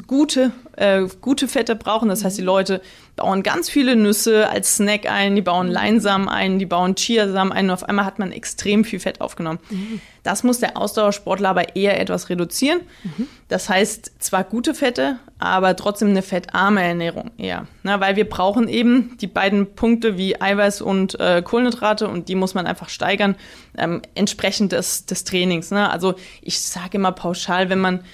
gute, 0.07 0.51
äh, 0.77 1.07
gute 1.21 1.47
Fette 1.47 1.77
brauchen. 1.77 2.09
Das 2.09 2.25
heißt, 2.25 2.39
die 2.39 2.43
Leute 2.43 2.81
bauen 3.19 3.43
ganz 3.43 3.69
viele 3.69 3.97
Nüsse 3.97 4.49
als 4.49 4.77
Snack 4.77 5.11
ein, 5.11 5.35
die 5.35 5.43
bauen 5.43 5.67
Leinsamen 5.67 6.29
ein, 6.29 6.61
die 6.61 6.67
bauen 6.67 6.95
Chiasamen 6.95 7.53
ein 7.53 7.65
und 7.67 7.73
auf 7.73 7.83
einmal 7.83 8.05
hat 8.05 8.21
man 8.21 8.31
extrem 8.31 8.85
viel 8.85 9.01
Fett 9.01 9.21
aufgenommen. 9.21 9.59
Mhm. 9.71 10.01
Das 10.23 10.45
muss 10.45 10.61
der 10.61 10.77
Ausdauersportler 10.77 11.49
aber 11.49 11.75
eher 11.75 12.01
etwas 12.01 12.29
reduzieren. 12.29 12.81
Mhm. 13.03 13.27
Das 13.49 13.69
heißt 13.69 14.13
zwar 14.21 14.45
gute 14.45 14.73
Fette, 14.73 15.19
aber 15.41 15.75
trotzdem 15.75 16.11
eine 16.11 16.23
fettarme 16.23 16.81
Ernährung 16.81 17.33
eher. 17.39 17.67
Na, 17.83 17.99
weil 17.99 18.15
wir 18.15 18.29
brauchen 18.29 18.69
eben 18.69 19.17
die 19.21 19.27
beiden 19.27 19.75
Punkte 19.75 20.17
wie 20.17 20.41
Eiweiß 20.41 20.81
und 20.81 21.19
äh, 21.19 21.43
Kohlenhydrate 21.43 22.07
und 22.07 22.29
die 22.29 22.37
muss 22.37 22.55
man 22.55 22.69
einfach 22.69 22.89
steigern, 22.89 23.35
ähm, 23.77 24.01
entsprechend 24.15 24.71
des, 24.71 25.07
des 25.07 25.25
Trainings. 25.25 25.73
Ne? 25.73 25.91
Also 25.91 26.15
ich 26.41 26.61
sage 26.61 26.99
immer 26.99 27.11
pauschal, 27.11 27.69
wenn 27.69 27.81
man 27.81 28.05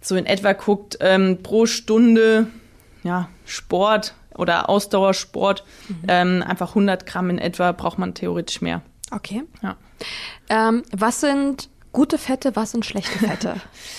so 0.00 0.16
in 0.16 0.24
etwa 0.24 0.54
guckt, 0.54 0.96
ähm, 1.00 1.42
pro 1.42 1.66
Stunde 1.66 2.46
ja, 3.06 3.28
Sport 3.44 4.14
oder 4.38 4.68
Ausdauersport, 4.68 5.64
mhm. 5.88 5.96
ähm, 6.08 6.44
einfach 6.46 6.70
100 6.70 7.06
Gramm 7.06 7.30
in 7.30 7.38
etwa 7.38 7.72
braucht 7.72 7.98
man 7.98 8.14
theoretisch 8.14 8.60
mehr. 8.60 8.82
Okay. 9.10 9.44
Ja. 9.62 9.76
Ähm, 10.48 10.82
was 10.92 11.20
sind 11.20 11.68
gute 11.92 12.18
Fette, 12.18 12.56
was 12.56 12.72
sind 12.72 12.84
schlechte 12.84 13.18
Fette? 13.18 13.54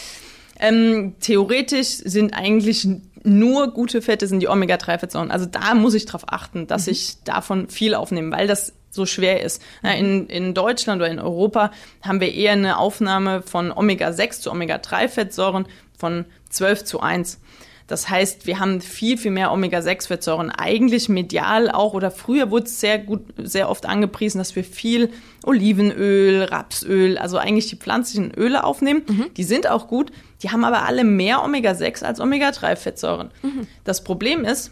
ähm, 0.60 1.15
theoretisch 1.19 1.88
sind 1.88 2.34
eigentlich 2.34 2.88
nur 3.23 3.73
gute 3.73 4.02
Fette 4.02 4.28
sind 4.28 4.39
die 4.39 4.47
Omega-3-Fettsäuren. 4.47 5.32
Also 5.32 5.45
da 5.45 5.73
muss 5.76 5.93
ich 5.93 6.06
darauf 6.06 6.23
achten, 6.28 6.67
dass 6.67 6.86
mhm. 6.86 6.93
ich 6.93 7.23
davon 7.23 7.69
viel 7.69 7.93
aufnehme, 7.93 8.36
weil 8.36 8.47
das 8.47 8.73
so 8.89 9.06
schwer 9.06 9.43
ist. 9.43 9.62
In, 9.84 10.28
in 10.28 10.54
Deutschland 10.54 11.02
oder 11.02 11.12
in 11.12 11.19
Europa 11.19 11.71
haben 12.02 12.21
wir 12.21 12.34
eher 12.34 12.54
eine 12.54 12.78
Aufnahme 12.78 13.41
von 13.41 13.71
Omega-6 13.71 14.41
zu 14.41 14.52
Omega-3-Fettsäuren 14.52 15.67
von 15.97 16.26
12 16.50 16.86
zu 16.86 17.00
1. 17.02 17.39
Das 17.88 18.10
heißt, 18.10 18.45
wir 18.45 18.60
haben 18.60 18.82
viel, 18.82 19.17
viel 19.17 19.32
mehr 19.32 19.52
Omega-6-Fettsäuren. 19.52 20.52
Eigentlich 20.52 21.08
medial 21.08 21.71
auch 21.71 21.93
oder 21.93 22.12
früher 22.12 22.52
wurde 22.52 22.65
es 22.65 22.82
sehr 22.82 23.00
gut, 23.00 23.21
sehr 23.38 23.69
oft 23.69 23.86
angepriesen, 23.86 24.39
dass 24.39 24.56
wir 24.58 24.65
viel 24.65 25.10
Olivenöl, 25.45 26.43
Rapsöl, 26.43 27.17
also 27.17 27.38
eigentlich 27.38 27.67
die 27.67 27.78
pflanzlichen 27.78 28.34
Öle 28.36 28.65
aufnehmen. 28.65 29.04
Mhm. 29.08 29.26
Die 29.38 29.43
sind 29.45 29.69
auch 29.69 29.88
gut. 29.88 30.12
Die 30.43 30.50
haben 30.50 30.65
aber 30.65 30.84
alle 30.86 31.06
mehr 31.06 31.43
Omega-6 31.43 32.04
als 32.04 32.19
Omega-3-Fettsäuren. 32.19 33.32
Mhm. 33.41 33.67
Das 33.86 34.04
Problem 34.04 34.43
ist, 34.43 34.71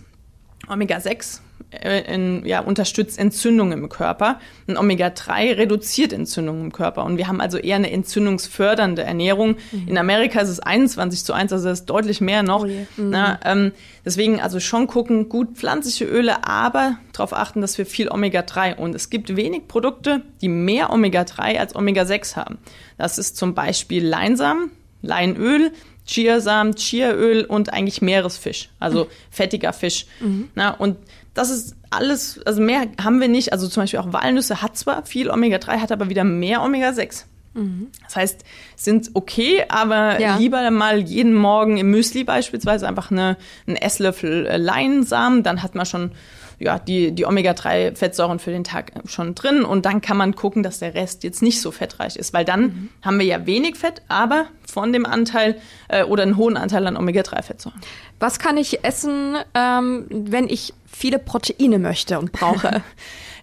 Omega-6 0.68 1.40
äh, 1.72 2.14
in, 2.14 2.46
ja, 2.46 2.60
unterstützt 2.60 3.18
Entzündungen 3.18 3.80
im 3.80 3.90
Körper. 3.90 4.40
Und 4.68 4.78
Omega-3 4.78 5.58
reduziert 5.58 6.14
Entzündungen 6.14 6.66
im 6.66 6.72
Körper. 6.72 7.04
Und 7.04 7.18
wir 7.18 7.28
haben 7.28 7.42
also 7.42 7.58
eher 7.58 7.76
eine 7.76 7.92
entzündungsfördernde 7.92 9.04
Ernährung. 9.04 9.56
Mhm. 9.72 9.88
In 9.88 9.98
Amerika 9.98 10.42
ist 10.42 10.50
es 10.50 10.60
21 10.60 11.24
zu 11.24 11.34
1, 11.34 11.52
also 11.54 11.70
das 11.70 11.80
ist 11.82 11.86
deutlich 11.86 12.22
mehr 12.22 12.44
noch. 12.44 12.66
Oh 12.66 12.68
mhm. 12.68 13.10
Na, 13.10 13.40
ähm, 13.44 13.72
deswegen 14.04 14.42
also 14.42 14.60
schon 14.60 14.88
gucken, 14.88 15.30
gut 15.30 15.56
pflanzliche 15.56 16.06
Öle, 16.06 16.48
aber 16.48 16.98
darauf 17.14 17.34
achten, 17.34 17.62
dass 17.62 17.78
wir 17.78 17.86
viel 17.86 18.10
Omega-3 18.10 18.76
und 18.76 18.96
es 18.96 19.10
gibt 19.10 19.36
wenig 19.36 19.68
Produkte, 19.68 20.22
die 20.42 20.50
mehr 20.50 20.92
Omega-3 20.92 21.58
als 21.58 21.76
Omega-6 21.76 22.36
haben. 22.36 22.58
Das 22.98 23.18
ist 23.18 23.38
zum 23.38 23.54
Beispiel 23.54 24.06
Leinsamen, 24.06 24.72
Leinöl, 25.02 25.72
Chiasamen, 26.06 26.76
Chiaöl 26.76 27.46
und 27.46 27.74
eigentlich 27.74 28.02
Meeresfisch, 28.02 28.70
also 28.80 29.06
mhm. 29.06 29.10
fettiger 29.32 29.74
Fisch. 29.74 30.06
Mhm. 30.20 30.50
Na, 30.56 30.72
und 30.72 30.98
das 31.34 31.50
ist 31.50 31.76
alles, 31.90 32.40
also 32.46 32.62
mehr 32.62 32.88
haben 33.02 33.20
wir 33.20 33.28
nicht. 33.28 33.52
Also 33.52 33.68
zum 33.68 33.84
Beispiel 33.84 34.00
auch 34.00 34.14
Walnüsse 34.14 34.62
hat 34.62 34.78
zwar 34.78 35.06
viel 35.06 35.30
Omega-3, 35.30 35.80
hat 35.80 35.92
aber 35.92 36.10
wieder 36.10 36.24
mehr 36.24 36.64
Omega-6. 36.64 37.26
Mhm. 37.56 37.88
Das 38.04 38.16
heißt, 38.16 38.44
sind 38.76 39.12
okay, 39.14 39.64
aber 39.70 40.20
ja. 40.20 40.38
lieber 40.38 40.70
mal 40.72 41.00
jeden 41.00 41.34
Morgen 41.34 41.78
im 41.78 41.90
Müsli 41.90 42.24
beispielsweise 42.24 42.88
einfach 42.88 43.12
eine, 43.12 43.38
einen 43.66 43.78
Esslöffel 43.78 44.46
äh, 44.46 44.58
Leinsamen, 44.58 45.44
dann 45.44 45.64
hat 45.64 45.76
man 45.76 45.86
schon 45.86 46.12
ja, 46.60 46.80
die, 46.80 47.12
die 47.12 47.26
Omega-3-Fettsäuren 47.26 48.40
für 48.40 48.52
den 48.52 48.64
Tag 48.64 48.92
schon 49.06 49.36
drin 49.36 49.64
und 49.64 49.86
dann 49.86 50.02
kann 50.02 50.18
man 50.18 50.36
gucken, 50.36 50.64
dass 50.64 50.80
der 50.80 50.94
Rest 50.94 51.24
jetzt 51.24 51.42
nicht 51.42 51.62
so 51.62 51.72
fettreich 51.72 52.16
ist, 52.16 52.34
weil 52.34 52.46
dann 52.46 52.62
mhm. 52.62 52.90
haben 53.02 53.20
wir 53.20 53.26
ja 53.26 53.46
wenig 53.46 53.76
Fett, 53.76 54.02
aber 54.08 54.46
von 54.76 54.92
dem 54.92 55.06
Anteil 55.06 55.56
äh, 55.88 56.04
oder 56.04 56.24
einen 56.24 56.36
hohen 56.36 56.58
Anteil 56.58 56.86
an 56.86 56.98
Omega-3-Fettsäuren. 56.98 57.80
Was 58.20 58.40
kann 58.40 58.58
ich 58.58 58.84
essen, 58.84 59.38
ähm, 59.54 60.06
wenn 60.10 60.50
ich 60.50 60.74
viele 60.86 61.18
Proteine 61.18 61.80
möchte 61.80 62.20
und 62.20 62.34
brauche? 62.34 62.84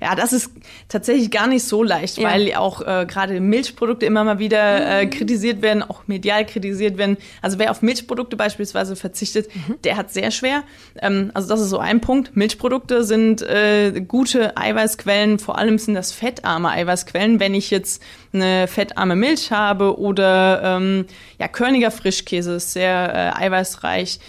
Ja, 0.02 0.16
das 0.16 0.32
ist 0.32 0.50
tatsächlich 0.88 1.30
gar 1.30 1.46
nicht 1.46 1.62
so 1.62 1.84
leicht, 1.84 2.18
ja. 2.18 2.28
weil 2.28 2.52
auch 2.54 2.80
äh, 2.80 3.06
gerade 3.06 3.38
Milchprodukte 3.38 4.04
immer 4.04 4.24
mal 4.24 4.40
wieder 4.40 4.84
äh, 4.84 5.04
mhm. 5.04 5.10
kritisiert 5.10 5.62
werden, 5.62 5.84
auch 5.84 6.08
medial 6.08 6.44
kritisiert 6.44 6.98
werden. 6.98 7.16
Also 7.40 7.60
wer 7.60 7.70
auf 7.70 7.82
Milchprodukte 7.82 8.36
beispielsweise 8.36 8.96
verzichtet, 8.96 9.54
mhm. 9.54 9.76
der 9.84 9.96
hat 9.96 10.12
sehr 10.12 10.32
schwer. 10.32 10.64
Ähm, 11.00 11.30
also 11.34 11.48
das 11.48 11.60
ist 11.60 11.70
so 11.70 11.78
ein 11.78 12.00
Punkt. 12.00 12.34
Milchprodukte 12.34 13.04
sind 13.04 13.42
äh, 13.42 14.00
gute 14.00 14.56
Eiweißquellen, 14.56 15.38
vor 15.38 15.56
allem 15.56 15.78
sind 15.78 15.94
das 15.94 16.10
fettarme 16.10 16.70
Eiweißquellen. 16.70 17.38
Wenn 17.38 17.54
ich 17.54 17.70
jetzt 17.70 18.02
eine 18.32 18.66
fettarme 18.68 19.16
Milch 19.16 19.52
habe 19.52 19.98
oder 19.98 20.62
ähm, 20.62 21.06
ja, 21.38 21.48
Körniger 21.48 21.90
Frischkäse 21.90 22.54
ist 22.54 22.72
sehr 22.72 23.34
äh, 23.36 23.44
eiweißreich. 23.44 24.20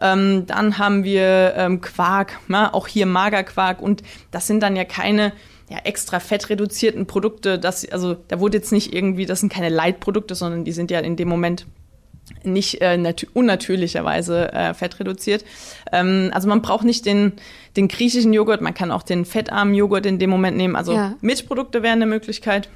Ähm, 0.00 0.46
dann 0.46 0.78
haben 0.78 1.04
wir 1.04 1.54
ähm, 1.56 1.80
Quark, 1.80 2.38
na, 2.48 2.62
ne, 2.62 2.74
auch 2.74 2.88
hier 2.88 3.06
Magerquark 3.06 3.80
und 3.80 4.02
das 4.30 4.46
sind 4.46 4.62
dann 4.62 4.74
ja 4.74 4.84
keine 4.84 5.32
ja, 5.68 5.78
extra 5.84 6.20
fettreduzierten 6.20 7.06
Produkte. 7.06 7.58
Das, 7.58 7.88
also 7.90 8.16
da 8.28 8.40
wurde 8.40 8.58
jetzt 8.58 8.72
nicht 8.72 8.94
irgendwie, 8.94 9.26
das 9.26 9.40
sind 9.40 9.52
keine 9.52 9.68
Leitprodukte, 9.68 10.34
sondern 10.34 10.64
die 10.64 10.72
sind 10.72 10.90
ja 10.90 11.00
in 11.00 11.16
dem 11.16 11.28
Moment 11.28 11.66
nicht 12.44 12.80
äh, 12.80 13.14
unnatürlicherweise 13.34 14.52
äh, 14.52 14.74
fettreduziert. 14.74 15.44
Ähm, 15.92 16.30
also 16.32 16.48
man 16.48 16.62
braucht 16.62 16.84
nicht 16.84 17.06
den, 17.06 17.32
den 17.76 17.88
griechischen 17.88 18.32
Joghurt, 18.32 18.60
man 18.60 18.74
kann 18.74 18.90
auch 18.90 19.02
den 19.02 19.24
fettarmen 19.24 19.74
Joghurt 19.74 20.06
in 20.06 20.18
dem 20.18 20.30
Moment 20.30 20.56
nehmen. 20.56 20.76
Also 20.76 20.94
ja. 20.94 21.14
Milchprodukte 21.20 21.82
wären 21.82 22.02
eine 22.02 22.06
Möglichkeit. 22.06 22.68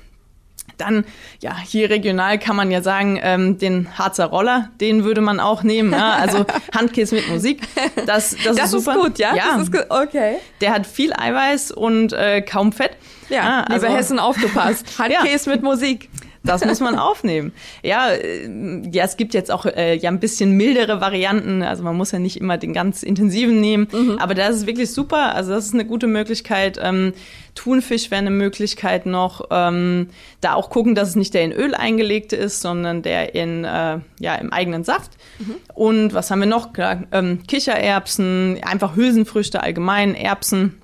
Dann, 0.79 1.05
ja, 1.41 1.57
hier 1.59 1.91
regional 1.91 2.39
kann 2.39 2.57
man 2.57 2.71
ja 2.71 2.83
sagen, 2.83 3.19
ähm, 3.23 3.59
den 3.59 3.99
Harzer 3.99 4.27
Roller, 4.27 4.71
den 4.81 5.05
würde 5.05 5.21
man 5.21 5.41
auch 5.41 5.63
nehmen. 5.63 5.93
Ja? 5.93 6.15
Also 6.15 6.45
Handkäse 6.75 7.15
mit 7.15 7.29
Musik. 7.29 7.63
Das, 8.07 8.37
das, 8.45 8.57
das 8.57 8.67
ist, 8.67 8.71
super. 8.71 8.97
ist 8.97 9.03
gut, 9.03 9.19
ja? 9.19 9.35
ja? 9.35 9.55
Das 9.55 9.63
ist 9.63 9.73
gut, 9.73 9.87
okay. 9.89 10.37
Der 10.61 10.73
hat 10.73 10.87
viel 10.87 11.13
Eiweiß 11.13 11.71
und 11.71 12.13
äh, 12.13 12.43
kaum 12.43 12.73
Fett. 12.73 12.93
Ja, 13.29 13.65
ah, 13.67 13.73
also 13.73 13.87
Hessen 13.89 14.19
aufgepasst. 14.19 14.87
Handkäse 14.99 15.51
ja. 15.51 15.57
mit 15.57 15.63
Musik. 15.63 16.09
Das 16.47 16.65
muss 16.65 16.81
man 16.81 16.99
aufnehmen. 16.99 17.53
Ja, 17.83 18.11
äh, 18.11 18.49
ja, 18.91 19.05
es 19.05 19.17
gibt 19.17 19.35
jetzt 19.35 19.51
auch 19.51 19.67
äh, 19.67 19.97
ja 19.97 20.11
ein 20.11 20.21
bisschen 20.21 20.53
mildere 20.53 21.01
Varianten. 21.01 21.63
Also 21.63 21.83
man 21.83 21.97
muss 21.97 22.13
ja 22.13 22.19
nicht 22.19 22.41
immer 22.41 22.59
den 22.59 22.73
ganz 22.73 23.03
intensiven 23.03 23.61
nehmen. 23.61 23.89
Mhm. 23.93 24.19
Aber 24.19 24.35
das 24.35 24.57
ist 24.57 24.67
wirklich 24.67 24.93
super. 24.93 25.35
Also 25.35 25.53
das 25.53 25.67
ist 25.67 25.75
eine 25.75 25.85
gute 25.85 26.07
Möglichkeit. 26.07 26.79
Ähm, 26.83 27.13
Thunfisch 27.55 28.11
wäre 28.11 28.21
eine 28.21 28.31
Möglichkeit 28.31 29.07
noch. 29.07 29.47
Ähm, 29.51 30.09
da 30.41 30.55
auch 30.55 30.71
gucken, 30.71 30.95
dass 30.95 31.09
es 31.11 31.17
nicht 31.17 31.35
der 31.35 31.43
in 31.43 31.53
Öl 31.53 31.75
eingelegte 31.75 32.37
ist, 32.37 32.61
sondern 32.61 33.03
der 33.03 33.35
in 33.35 33.65
äh, 33.65 33.99
ja 34.21 34.35
im 34.37 34.53
eigenen 34.53 34.85
Saft. 34.85 35.13
Mhm. 35.39 35.55
Und 35.75 36.15
was 36.15 36.31
haben 36.31 36.41
wir 36.41 36.47
noch? 36.47 36.71
Ähm, 37.13 37.43
Kichererbsen, 37.47 38.59
einfach 38.63 38.97
Hülsenfrüchte 38.97 39.63
allgemein, 39.63 40.15
Erbsen, 40.15 40.81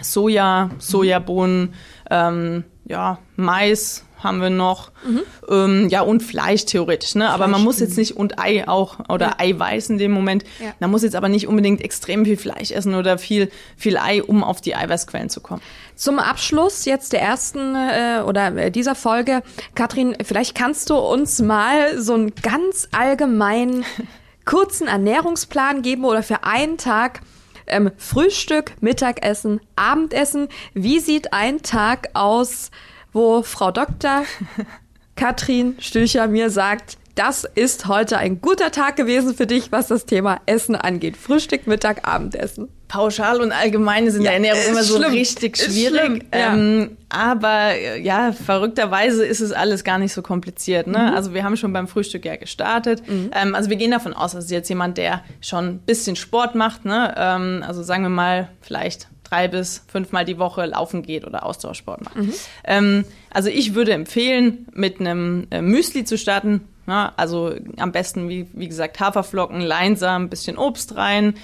Soja, 0.00 0.70
Sojabohnen. 0.78 1.74
Ähm, 2.10 2.64
ja, 2.86 3.18
Mais 3.36 4.04
haben 4.18 4.40
wir 4.40 4.50
noch. 4.50 4.90
Mhm. 5.06 5.22
Ähm, 5.48 5.88
ja, 5.88 6.02
und 6.02 6.22
Fleisch 6.22 6.64
theoretisch, 6.64 7.14
ne? 7.14 7.30
aber 7.30 7.46
man 7.46 7.62
muss 7.62 7.80
jetzt 7.80 7.96
nicht, 7.96 8.16
und 8.16 8.38
Ei 8.38 8.66
auch, 8.66 8.98
oder 9.08 9.26
ja. 9.26 9.34
Eiweiß 9.38 9.90
in 9.90 9.98
dem 9.98 10.12
Moment. 10.12 10.44
Ja. 10.62 10.72
Man 10.80 10.90
muss 10.90 11.02
jetzt 11.02 11.16
aber 11.16 11.28
nicht 11.28 11.46
unbedingt 11.46 11.82
extrem 11.82 12.24
viel 12.24 12.36
Fleisch 12.36 12.70
essen 12.70 12.94
oder 12.94 13.18
viel, 13.18 13.50
viel 13.76 13.96
Ei, 13.96 14.22
um 14.22 14.42
auf 14.44 14.60
die 14.60 14.74
Eiweißquellen 14.74 15.30
zu 15.30 15.40
kommen. 15.40 15.62
Zum 15.94 16.18
Abschluss 16.18 16.84
jetzt 16.84 17.12
der 17.12 17.22
ersten 17.22 17.74
äh, 17.74 18.22
oder 18.24 18.54
äh, 18.56 18.70
dieser 18.70 18.94
Folge, 18.94 19.42
Katrin, 19.74 20.16
vielleicht 20.22 20.54
kannst 20.54 20.90
du 20.90 20.96
uns 20.96 21.40
mal 21.40 22.00
so 22.00 22.14
einen 22.14 22.32
ganz 22.42 22.88
allgemeinen 22.92 23.84
kurzen 24.44 24.86
Ernährungsplan 24.86 25.82
geben 25.82 26.04
oder 26.04 26.22
für 26.22 26.44
einen 26.44 26.78
Tag 26.78 27.20
ähm, 27.68 27.90
Frühstück, 27.96 28.72
Mittagessen, 28.80 29.60
Abendessen. 29.76 30.48
Wie 30.74 31.00
sieht 31.00 31.32
ein 31.32 31.62
Tag 31.62 32.08
aus, 32.14 32.70
wo 33.12 33.42
Frau 33.42 33.70
Dr. 33.70 34.24
Katrin 35.16 35.76
Stücher 35.80 36.28
mir 36.28 36.50
sagt, 36.50 36.96
das 37.18 37.42
ist 37.42 37.86
heute 37.88 38.16
ein 38.18 38.40
guter 38.40 38.70
Tag 38.70 38.94
gewesen 38.94 39.34
für 39.34 39.46
dich, 39.46 39.72
was 39.72 39.88
das 39.88 40.06
Thema 40.06 40.40
Essen 40.46 40.76
angeht. 40.76 41.16
Frühstück, 41.16 41.66
Mittag, 41.66 42.06
Abendessen. 42.06 42.68
Pauschal 42.86 43.40
und 43.40 43.50
allgemein 43.50 44.06
ist 44.06 44.14
in 44.14 44.22
ja, 44.22 44.30
der 44.30 44.34
Ernährung 44.34 44.60
immer 44.70 44.82
so 44.84 44.96
schlimm. 44.96 45.10
richtig 45.10 45.58
schwierig. 45.58 46.24
Ja. 46.32 46.54
Ähm, 46.54 46.96
aber 47.08 47.76
ja, 47.98 48.32
verrückterweise 48.32 49.26
ist 49.26 49.40
es 49.40 49.50
alles 49.50 49.82
gar 49.82 49.98
nicht 49.98 50.12
so 50.12 50.22
kompliziert. 50.22 50.86
Ne? 50.86 50.98
Mhm. 50.98 51.14
Also 51.14 51.34
wir 51.34 51.42
haben 51.42 51.56
schon 51.56 51.72
beim 51.72 51.88
Frühstück 51.88 52.24
ja 52.24 52.36
gestartet. 52.36 53.02
Mhm. 53.06 53.30
Ähm, 53.34 53.54
also 53.56 53.68
wir 53.68 53.76
gehen 53.76 53.90
davon 53.90 54.14
aus, 54.14 54.32
dass 54.32 54.48
jetzt 54.48 54.68
jemand, 54.68 54.96
der 54.96 55.22
schon 55.40 55.66
ein 55.66 55.78
bisschen 55.80 56.14
Sport 56.14 56.54
macht, 56.54 56.84
ne? 56.84 57.14
Ähm, 57.16 57.64
also 57.66 57.82
sagen 57.82 58.04
wir 58.04 58.10
mal 58.10 58.48
vielleicht 58.60 59.08
drei 59.28 59.48
bis 59.48 59.84
fünfmal 59.88 60.24
die 60.24 60.38
Woche 60.38 60.66
laufen 60.66 61.02
geht 61.02 61.26
oder 61.26 61.44
Ausdauersport 61.44 62.04
macht. 62.04 62.16
Mhm. 62.16 62.32
Ähm, 62.64 63.04
also 63.30 63.48
ich 63.48 63.74
würde 63.74 63.92
empfehlen, 63.92 64.66
mit 64.72 65.00
einem 65.00 65.46
äh, 65.50 65.62
Müsli 65.62 66.04
zu 66.04 66.16
starten 66.18 66.62
Ne? 66.88 67.12
Also 67.18 67.54
am 67.76 67.92
besten, 67.92 68.30
wie, 68.30 68.48
wie 68.54 68.66
gesagt, 68.66 68.98
Haferflocken, 68.98 69.60
Leinsamen, 69.60 70.26
ein 70.26 70.30
bisschen 70.30 70.56
Obst 70.56 70.96
rein. 70.96 71.34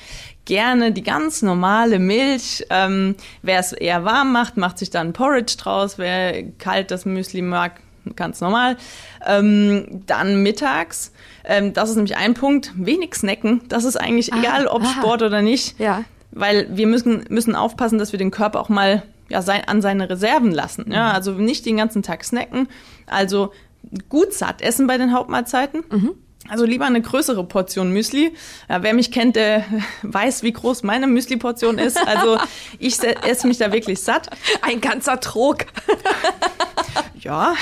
Gerne 0.47 0.91
die 0.91 1.03
ganz 1.03 1.43
normale 1.43 1.99
Milch. 1.99 2.65
Ähm, 2.71 3.15
wer 3.43 3.61
es 3.61 3.75
eher 3.75 4.07
warm 4.07 4.33
macht, 4.33 4.57
macht 4.57 4.79
sich 4.79 4.89
dann 4.89 5.13
Porridge 5.13 5.57
draus. 5.59 5.99
Wer 5.99 6.51
kalt 6.53 6.91
das 6.91 7.05
Müsli 7.05 7.43
mag, 7.43 7.81
ganz 8.17 8.41
normal. 8.41 8.79
Ähm, 9.27 10.03
dann 10.07 10.43
mittags. 10.43 11.13
Ähm, 11.45 11.75
das 11.75 11.91
ist 11.91 11.97
nämlich 11.97 12.17
ein 12.17 12.33
Punkt. 12.33 12.73
Wenig 12.75 13.15
snacken. 13.15 13.61
Das 13.69 13.85
ist 13.85 13.97
eigentlich 13.97 14.33
ah, 14.33 14.39
egal, 14.39 14.67
ob 14.67 14.81
aha. 14.81 14.93
Sport 14.95 15.23
oder 15.23 15.43
nicht. 15.43 15.79
Ja. 15.79 16.05
Weil 16.35 16.67
wir 16.77 16.87
müssen, 16.87 17.25
müssen 17.29 17.55
aufpassen, 17.55 17.99
dass 17.99 18.13
wir 18.13 18.19
den 18.19 18.31
Körper 18.31 18.61
auch 18.61 18.69
mal 18.69 19.03
ja, 19.29 19.41
sein, 19.41 19.63
an 19.67 19.81
seine 19.81 20.11
Reserven 20.11 20.53
lassen. 20.53 20.91
Ja, 20.91 21.09
mhm. 21.09 21.15
also 21.15 21.33
nicht 21.33 21.65
den 21.65 21.77
ganzen 21.77 22.03
Tag 22.03 22.25
snacken. 22.25 22.69
Also 23.07 23.53
gut 24.09 24.33
satt 24.33 24.63
essen 24.63 24.87
bei 24.87 24.99
den 24.99 25.13
Hauptmahlzeiten. 25.13 25.85
Mhm. 25.91 26.11
Also 26.49 26.67
lieber 26.67 26.85
eine 26.85 27.01
größere 27.01 27.43
Portion 27.45 27.91
Müsli. 27.91 28.35
Ja, 28.69 28.83
wer 28.83 28.93
mich 28.93 29.11
kennt, 29.11 29.37
der 29.37 29.65
weiß, 30.03 30.43
wie 30.43 30.53
groß 30.53 30.83
meine 30.83 31.07
Müsli-Portion 31.07 31.79
ist. 31.79 31.97
Also 32.07 32.39
ich 32.79 33.03
esse 33.03 33.47
mich 33.47 33.59
da 33.59 33.73
wirklich 33.73 34.01
satt. 34.01 34.29
Ein 34.63 34.81
ganzer 34.81 35.21
Trog. 35.21 35.67
Ja. 37.21 37.55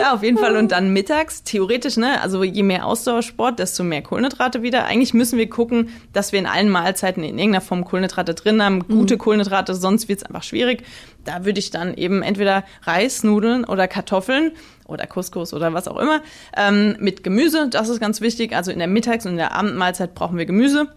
ja, 0.00 0.14
auf 0.14 0.22
jeden 0.22 0.38
Fall. 0.38 0.56
Und 0.56 0.72
dann 0.72 0.94
mittags, 0.94 1.42
theoretisch, 1.42 1.98
ne, 1.98 2.22
also 2.22 2.42
je 2.42 2.62
mehr 2.62 2.86
Ausdauersport, 2.86 3.58
desto 3.58 3.84
mehr 3.84 4.00
Kohlenhydrate 4.00 4.62
wieder. 4.62 4.86
Eigentlich 4.86 5.12
müssen 5.12 5.38
wir 5.38 5.50
gucken, 5.50 5.90
dass 6.14 6.32
wir 6.32 6.38
in 6.38 6.46
allen 6.46 6.70
Mahlzeiten 6.70 7.22
in 7.22 7.38
irgendeiner 7.38 7.60
Form 7.60 7.84
Kohlenhydrate 7.84 8.32
drin 8.32 8.62
haben. 8.62 8.88
Gute 8.88 9.14
mhm. 9.14 9.18
Kohlenhydrate, 9.18 9.74
sonst 9.74 10.08
wird 10.08 10.20
es 10.20 10.24
einfach 10.24 10.42
schwierig. 10.42 10.84
Da 11.26 11.44
würde 11.44 11.58
ich 11.58 11.70
dann 11.70 11.92
eben 11.94 12.22
entweder 12.22 12.64
Reis, 12.84 13.24
Nudeln 13.24 13.66
oder 13.66 13.88
Kartoffeln 13.88 14.52
oder 14.86 15.06
Couscous 15.06 15.52
oder 15.52 15.72
was 15.74 15.88
auch 15.88 15.98
immer 15.98 16.22
ähm, 16.56 16.96
mit 16.98 17.24
Gemüse. 17.24 17.68
Das 17.70 17.88
ist 17.88 18.00
ganz 18.00 18.20
wichtig. 18.20 18.54
Also 18.54 18.70
in 18.70 18.78
der 18.78 18.88
Mittags- 18.88 19.26
und 19.26 19.32
in 19.32 19.38
der 19.38 19.52
Abendmahlzeit 19.52 20.14
brauchen 20.14 20.38
wir 20.38 20.46
Gemüse. 20.46 20.88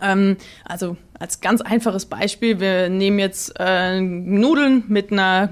Ähm, 0.00 0.36
also 0.64 0.96
als 1.18 1.40
ganz 1.40 1.60
einfaches 1.60 2.06
Beispiel, 2.06 2.60
wir 2.60 2.88
nehmen 2.88 3.18
jetzt 3.18 3.54
äh, 3.58 4.00
Nudeln 4.00 4.84
mit 4.88 5.12
einer 5.12 5.50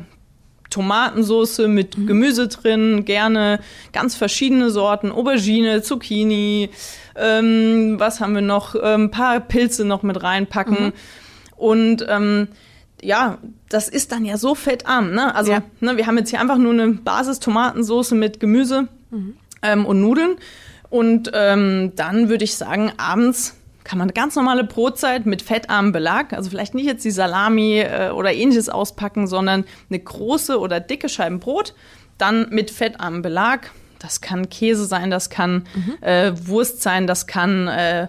Tomatensauce 0.70 1.66
mit 1.68 1.96
mhm. 1.96 2.06
Gemüse 2.06 2.48
drin, 2.48 3.04
gerne 3.04 3.60
ganz 3.92 4.14
verschiedene 4.14 4.70
Sorten, 4.70 5.12
Aubergine, 5.12 5.82
Zucchini, 5.82 6.70
ähm, 7.14 7.96
was 7.98 8.20
haben 8.20 8.34
wir 8.34 8.42
noch, 8.42 8.74
ein 8.74 9.02
ähm, 9.02 9.10
paar 9.10 9.40
Pilze 9.40 9.84
noch 9.84 10.02
mit 10.02 10.22
reinpacken. 10.22 10.86
Mhm. 10.86 10.92
Und 11.56 12.06
ähm, 12.08 12.48
ja, 13.02 13.38
das 13.68 13.88
ist 13.88 14.12
dann 14.12 14.24
ja 14.24 14.36
so 14.36 14.54
fettarm. 14.54 15.12
Ne? 15.12 15.34
Also 15.34 15.52
ja. 15.52 15.62
ne, 15.80 15.96
wir 15.96 16.06
haben 16.06 16.18
jetzt 16.18 16.30
hier 16.30 16.40
einfach 16.40 16.58
nur 16.58 16.72
eine 16.72 16.88
Basis 16.88 17.40
Tomatensauce 17.40 18.12
mit 18.12 18.40
Gemüse 18.40 18.88
mhm. 19.10 19.36
ähm, 19.62 19.86
und 19.86 20.00
Nudeln. 20.00 20.36
Und 20.88 21.30
ähm, 21.34 21.92
dann 21.96 22.28
würde 22.28 22.44
ich 22.44 22.56
sagen, 22.56 22.92
abends 22.96 23.56
kann 23.84 23.98
man 23.98 24.06
eine 24.06 24.14
ganz 24.14 24.34
normale 24.34 24.64
Brotzeit 24.64 25.26
mit 25.26 25.42
fettarmem 25.42 25.92
Belag, 25.92 26.32
also 26.32 26.50
vielleicht 26.50 26.74
nicht 26.74 26.86
jetzt 26.86 27.04
die 27.04 27.10
Salami 27.10 27.78
äh, 27.80 28.10
oder 28.10 28.32
ähnliches 28.32 28.68
auspacken, 28.68 29.28
sondern 29.28 29.64
eine 29.88 30.00
große 30.00 30.58
oder 30.58 30.80
dicke 30.80 31.08
Scheiben 31.08 31.38
Brot, 31.38 31.74
dann 32.18 32.48
mit 32.50 32.70
fettarmem 32.70 33.22
Belag. 33.22 33.70
Das 34.00 34.20
kann 34.20 34.50
Käse 34.50 34.86
sein, 34.86 35.10
das 35.10 35.30
kann 35.30 35.66
mhm. 35.74 36.02
äh, 36.02 36.32
Wurst 36.48 36.82
sein, 36.82 37.06
das 37.06 37.26
kann 37.26 37.68
äh, 37.68 38.08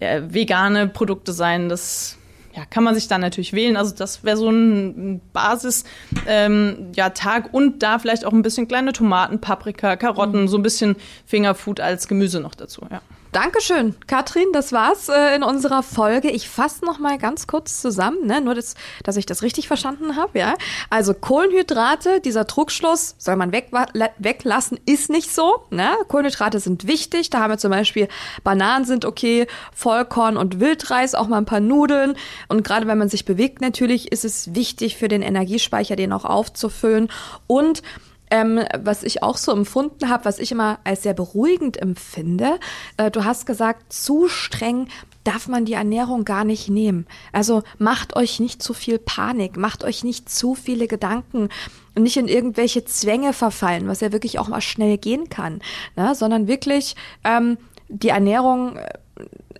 vegane 0.00 0.86
Produkte 0.86 1.32
sein, 1.32 1.68
das 1.68 2.16
ja, 2.54 2.64
kann 2.64 2.84
man 2.84 2.94
sich 2.94 3.08
dann 3.08 3.20
natürlich 3.20 3.52
wählen. 3.52 3.76
Also 3.76 3.94
das 3.94 4.24
wäre 4.24 4.36
so 4.36 4.50
ein 4.50 5.20
Basis 5.32 5.84
ähm, 6.26 6.88
ja, 6.94 7.10
Tag 7.10 7.52
und 7.52 7.82
da 7.82 7.98
vielleicht 7.98 8.24
auch 8.24 8.32
ein 8.32 8.42
bisschen 8.42 8.68
kleine 8.68 8.92
Tomaten, 8.92 9.40
Paprika, 9.40 9.96
Karotten, 9.96 10.42
mhm. 10.42 10.48
so 10.48 10.56
ein 10.56 10.62
bisschen 10.62 10.96
Fingerfood 11.26 11.80
als 11.80 12.08
Gemüse 12.08 12.40
noch 12.40 12.54
dazu. 12.54 12.82
Ja. 12.90 13.00
Dankeschön, 13.32 13.94
Katrin. 14.06 14.46
Das 14.54 14.72
war's 14.72 15.10
äh, 15.10 15.36
in 15.36 15.42
unserer 15.42 15.82
Folge. 15.82 16.30
Ich 16.30 16.48
fasse 16.48 16.82
noch 16.86 16.98
mal 16.98 17.18
ganz 17.18 17.46
kurz 17.46 17.82
zusammen, 17.82 18.26
ne? 18.26 18.40
nur 18.40 18.54
das, 18.54 18.74
dass 19.04 19.18
ich 19.18 19.26
das 19.26 19.42
richtig 19.42 19.68
verstanden 19.68 20.16
habe. 20.16 20.38
Ja, 20.38 20.54
also 20.88 21.12
Kohlenhydrate, 21.12 22.20
dieser 22.22 22.44
Druckschluss 22.44 23.16
soll 23.18 23.36
man 23.36 23.52
weg, 23.52 23.70
weglassen, 24.18 24.80
ist 24.86 25.10
nicht 25.10 25.34
so. 25.34 25.66
Ne? 25.70 25.90
Kohlenhydrate 26.08 26.58
sind 26.58 26.86
wichtig. 26.86 27.28
Da 27.28 27.40
haben 27.40 27.52
wir 27.52 27.58
zum 27.58 27.70
Beispiel 27.70 28.08
Bananen 28.44 28.86
sind 28.86 29.04
okay, 29.04 29.46
Vollkorn 29.74 30.38
und 30.38 30.58
Wildreis, 30.58 31.14
auch 31.14 31.28
mal 31.28 31.36
ein 31.36 31.44
paar 31.44 31.60
Nudeln. 31.60 32.16
Und 32.48 32.64
gerade 32.64 32.86
wenn 32.86 32.96
man 32.96 33.10
sich 33.10 33.26
bewegt, 33.26 33.60
natürlich 33.60 34.10
ist 34.10 34.24
es 34.24 34.54
wichtig 34.54 34.96
für 34.96 35.08
den 35.08 35.20
Energiespeicher, 35.20 35.96
den 35.96 36.14
auch 36.14 36.24
aufzufüllen 36.24 37.10
und 37.46 37.82
ähm, 38.30 38.60
was 38.82 39.02
ich 39.02 39.22
auch 39.22 39.36
so 39.36 39.52
empfunden 39.52 40.08
habe, 40.08 40.24
was 40.24 40.38
ich 40.38 40.52
immer 40.52 40.78
als 40.84 41.02
sehr 41.02 41.14
beruhigend 41.14 41.80
empfinde, 41.80 42.58
äh, 42.96 43.10
du 43.10 43.24
hast 43.24 43.46
gesagt, 43.46 43.92
zu 43.92 44.28
streng 44.28 44.88
darf 45.24 45.46
man 45.48 45.64
die 45.64 45.74
Ernährung 45.74 46.24
gar 46.24 46.44
nicht 46.44 46.70
nehmen. 46.70 47.06
Also 47.32 47.62
macht 47.78 48.16
euch 48.16 48.40
nicht 48.40 48.62
zu 48.62 48.72
viel 48.72 48.98
Panik, 48.98 49.56
macht 49.56 49.84
euch 49.84 50.02
nicht 50.02 50.30
zu 50.30 50.54
viele 50.54 50.88
Gedanken 50.88 51.50
und 51.94 52.02
nicht 52.02 52.16
in 52.16 52.28
irgendwelche 52.28 52.84
Zwänge 52.84 53.32
verfallen, 53.32 53.88
was 53.88 54.00
ja 54.00 54.12
wirklich 54.12 54.38
auch 54.38 54.48
mal 54.48 54.60
schnell 54.60 54.96
gehen 54.96 55.28
kann, 55.28 55.60
ne? 55.96 56.14
sondern 56.14 56.48
wirklich 56.48 56.96
ähm, 57.24 57.58
die 57.88 58.08
Ernährung 58.08 58.76
äh, 58.76 58.88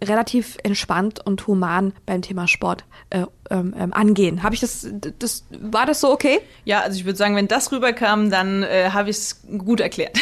relativ 0.02 0.58
entspannt 0.62 1.24
und 1.24 1.46
human 1.46 1.92
beim 2.06 2.22
Thema 2.22 2.46
Sport 2.46 2.84
äh, 3.10 3.24
ähm, 3.50 3.74
ähm, 3.78 3.92
angehen. 3.92 4.42
Habe 4.42 4.54
ich 4.54 4.60
das, 4.60 4.86
das, 5.18 5.44
war 5.50 5.86
das 5.86 6.00
so 6.00 6.10
okay? 6.12 6.40
Ja, 6.64 6.80
also 6.80 6.98
ich 6.98 7.04
würde 7.04 7.16
sagen, 7.16 7.34
wenn 7.36 7.48
das 7.48 7.72
rüberkam, 7.72 8.30
dann 8.30 8.62
äh, 8.62 8.90
habe 8.92 9.10
ich 9.10 9.16
es 9.16 9.40
gut 9.58 9.80
erklärt. 9.80 10.18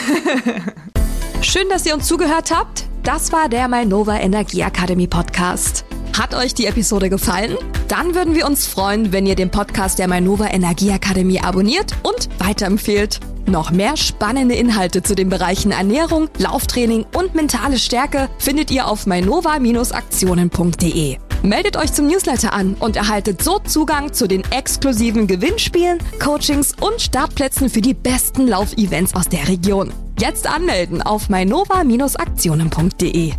Schön, 1.43 1.69
dass 1.69 1.87
ihr 1.87 1.95
uns 1.95 2.07
zugehört 2.07 2.51
habt. 2.55 2.87
Das 3.03 3.33
war 3.33 3.49
der 3.49 3.69
Mainova 3.69 4.19
Energie 4.19 4.65
Akademie 4.65 5.07
Podcast. 5.07 5.85
Hat 6.19 6.35
euch 6.35 6.55
die 6.55 6.65
Episode 6.65 7.11
gefallen? 7.11 7.59
Dann 7.89 8.15
würden 8.15 8.35
wir 8.35 8.47
uns 8.47 8.67
freuen, 8.67 9.13
wenn 9.13 9.27
ihr 9.27 9.35
den 9.35 9.51
Podcast 9.51 9.99
der 9.99 10.09
Mainova 10.09 10.47
Energie 10.47 10.91
Akademie 10.91 11.43
abonniert 11.43 11.93
und 12.03 12.31
weiterempfehlt. 12.39 13.21
Noch 13.45 13.71
mehr 13.71 13.99
spannende 13.99 14.55
Inhalte 14.55 15.03
zu 15.03 15.15
den 15.15 15.29
Bereichen 15.29 15.73
Ernährung, 15.73 16.31
Lauftraining 16.39 17.05
und 17.15 17.35
mentale 17.35 17.79
Stärke 17.79 18.31
findet 18.39 18.71
ihr 18.71 18.89
auf 18.89 19.07
mainova-aktionen.de. 19.07 21.19
Meldet 21.43 21.77
euch 21.77 21.93
zum 21.93 22.07
Newsletter 22.07 22.55
an 22.55 22.77
und 22.81 22.97
erhaltet 22.97 23.43
so 23.43 23.59
Zugang 23.59 24.15
zu 24.15 24.27
den 24.27 24.43
exklusiven 24.51 25.27
Gewinnspielen, 25.27 25.99
Coachings 26.19 26.73
und 26.81 26.99
Startplätzen 26.99 27.69
für 27.69 27.83
die 27.83 27.93
besten 27.93 28.49
Laufevents 28.49 29.15
aus 29.15 29.29
der 29.29 29.49
Region. 29.49 29.93
Jetzt 30.19 30.47
anmelden 30.47 31.03
auf 31.03 31.29
mainova-aktionen.de. 31.29 33.35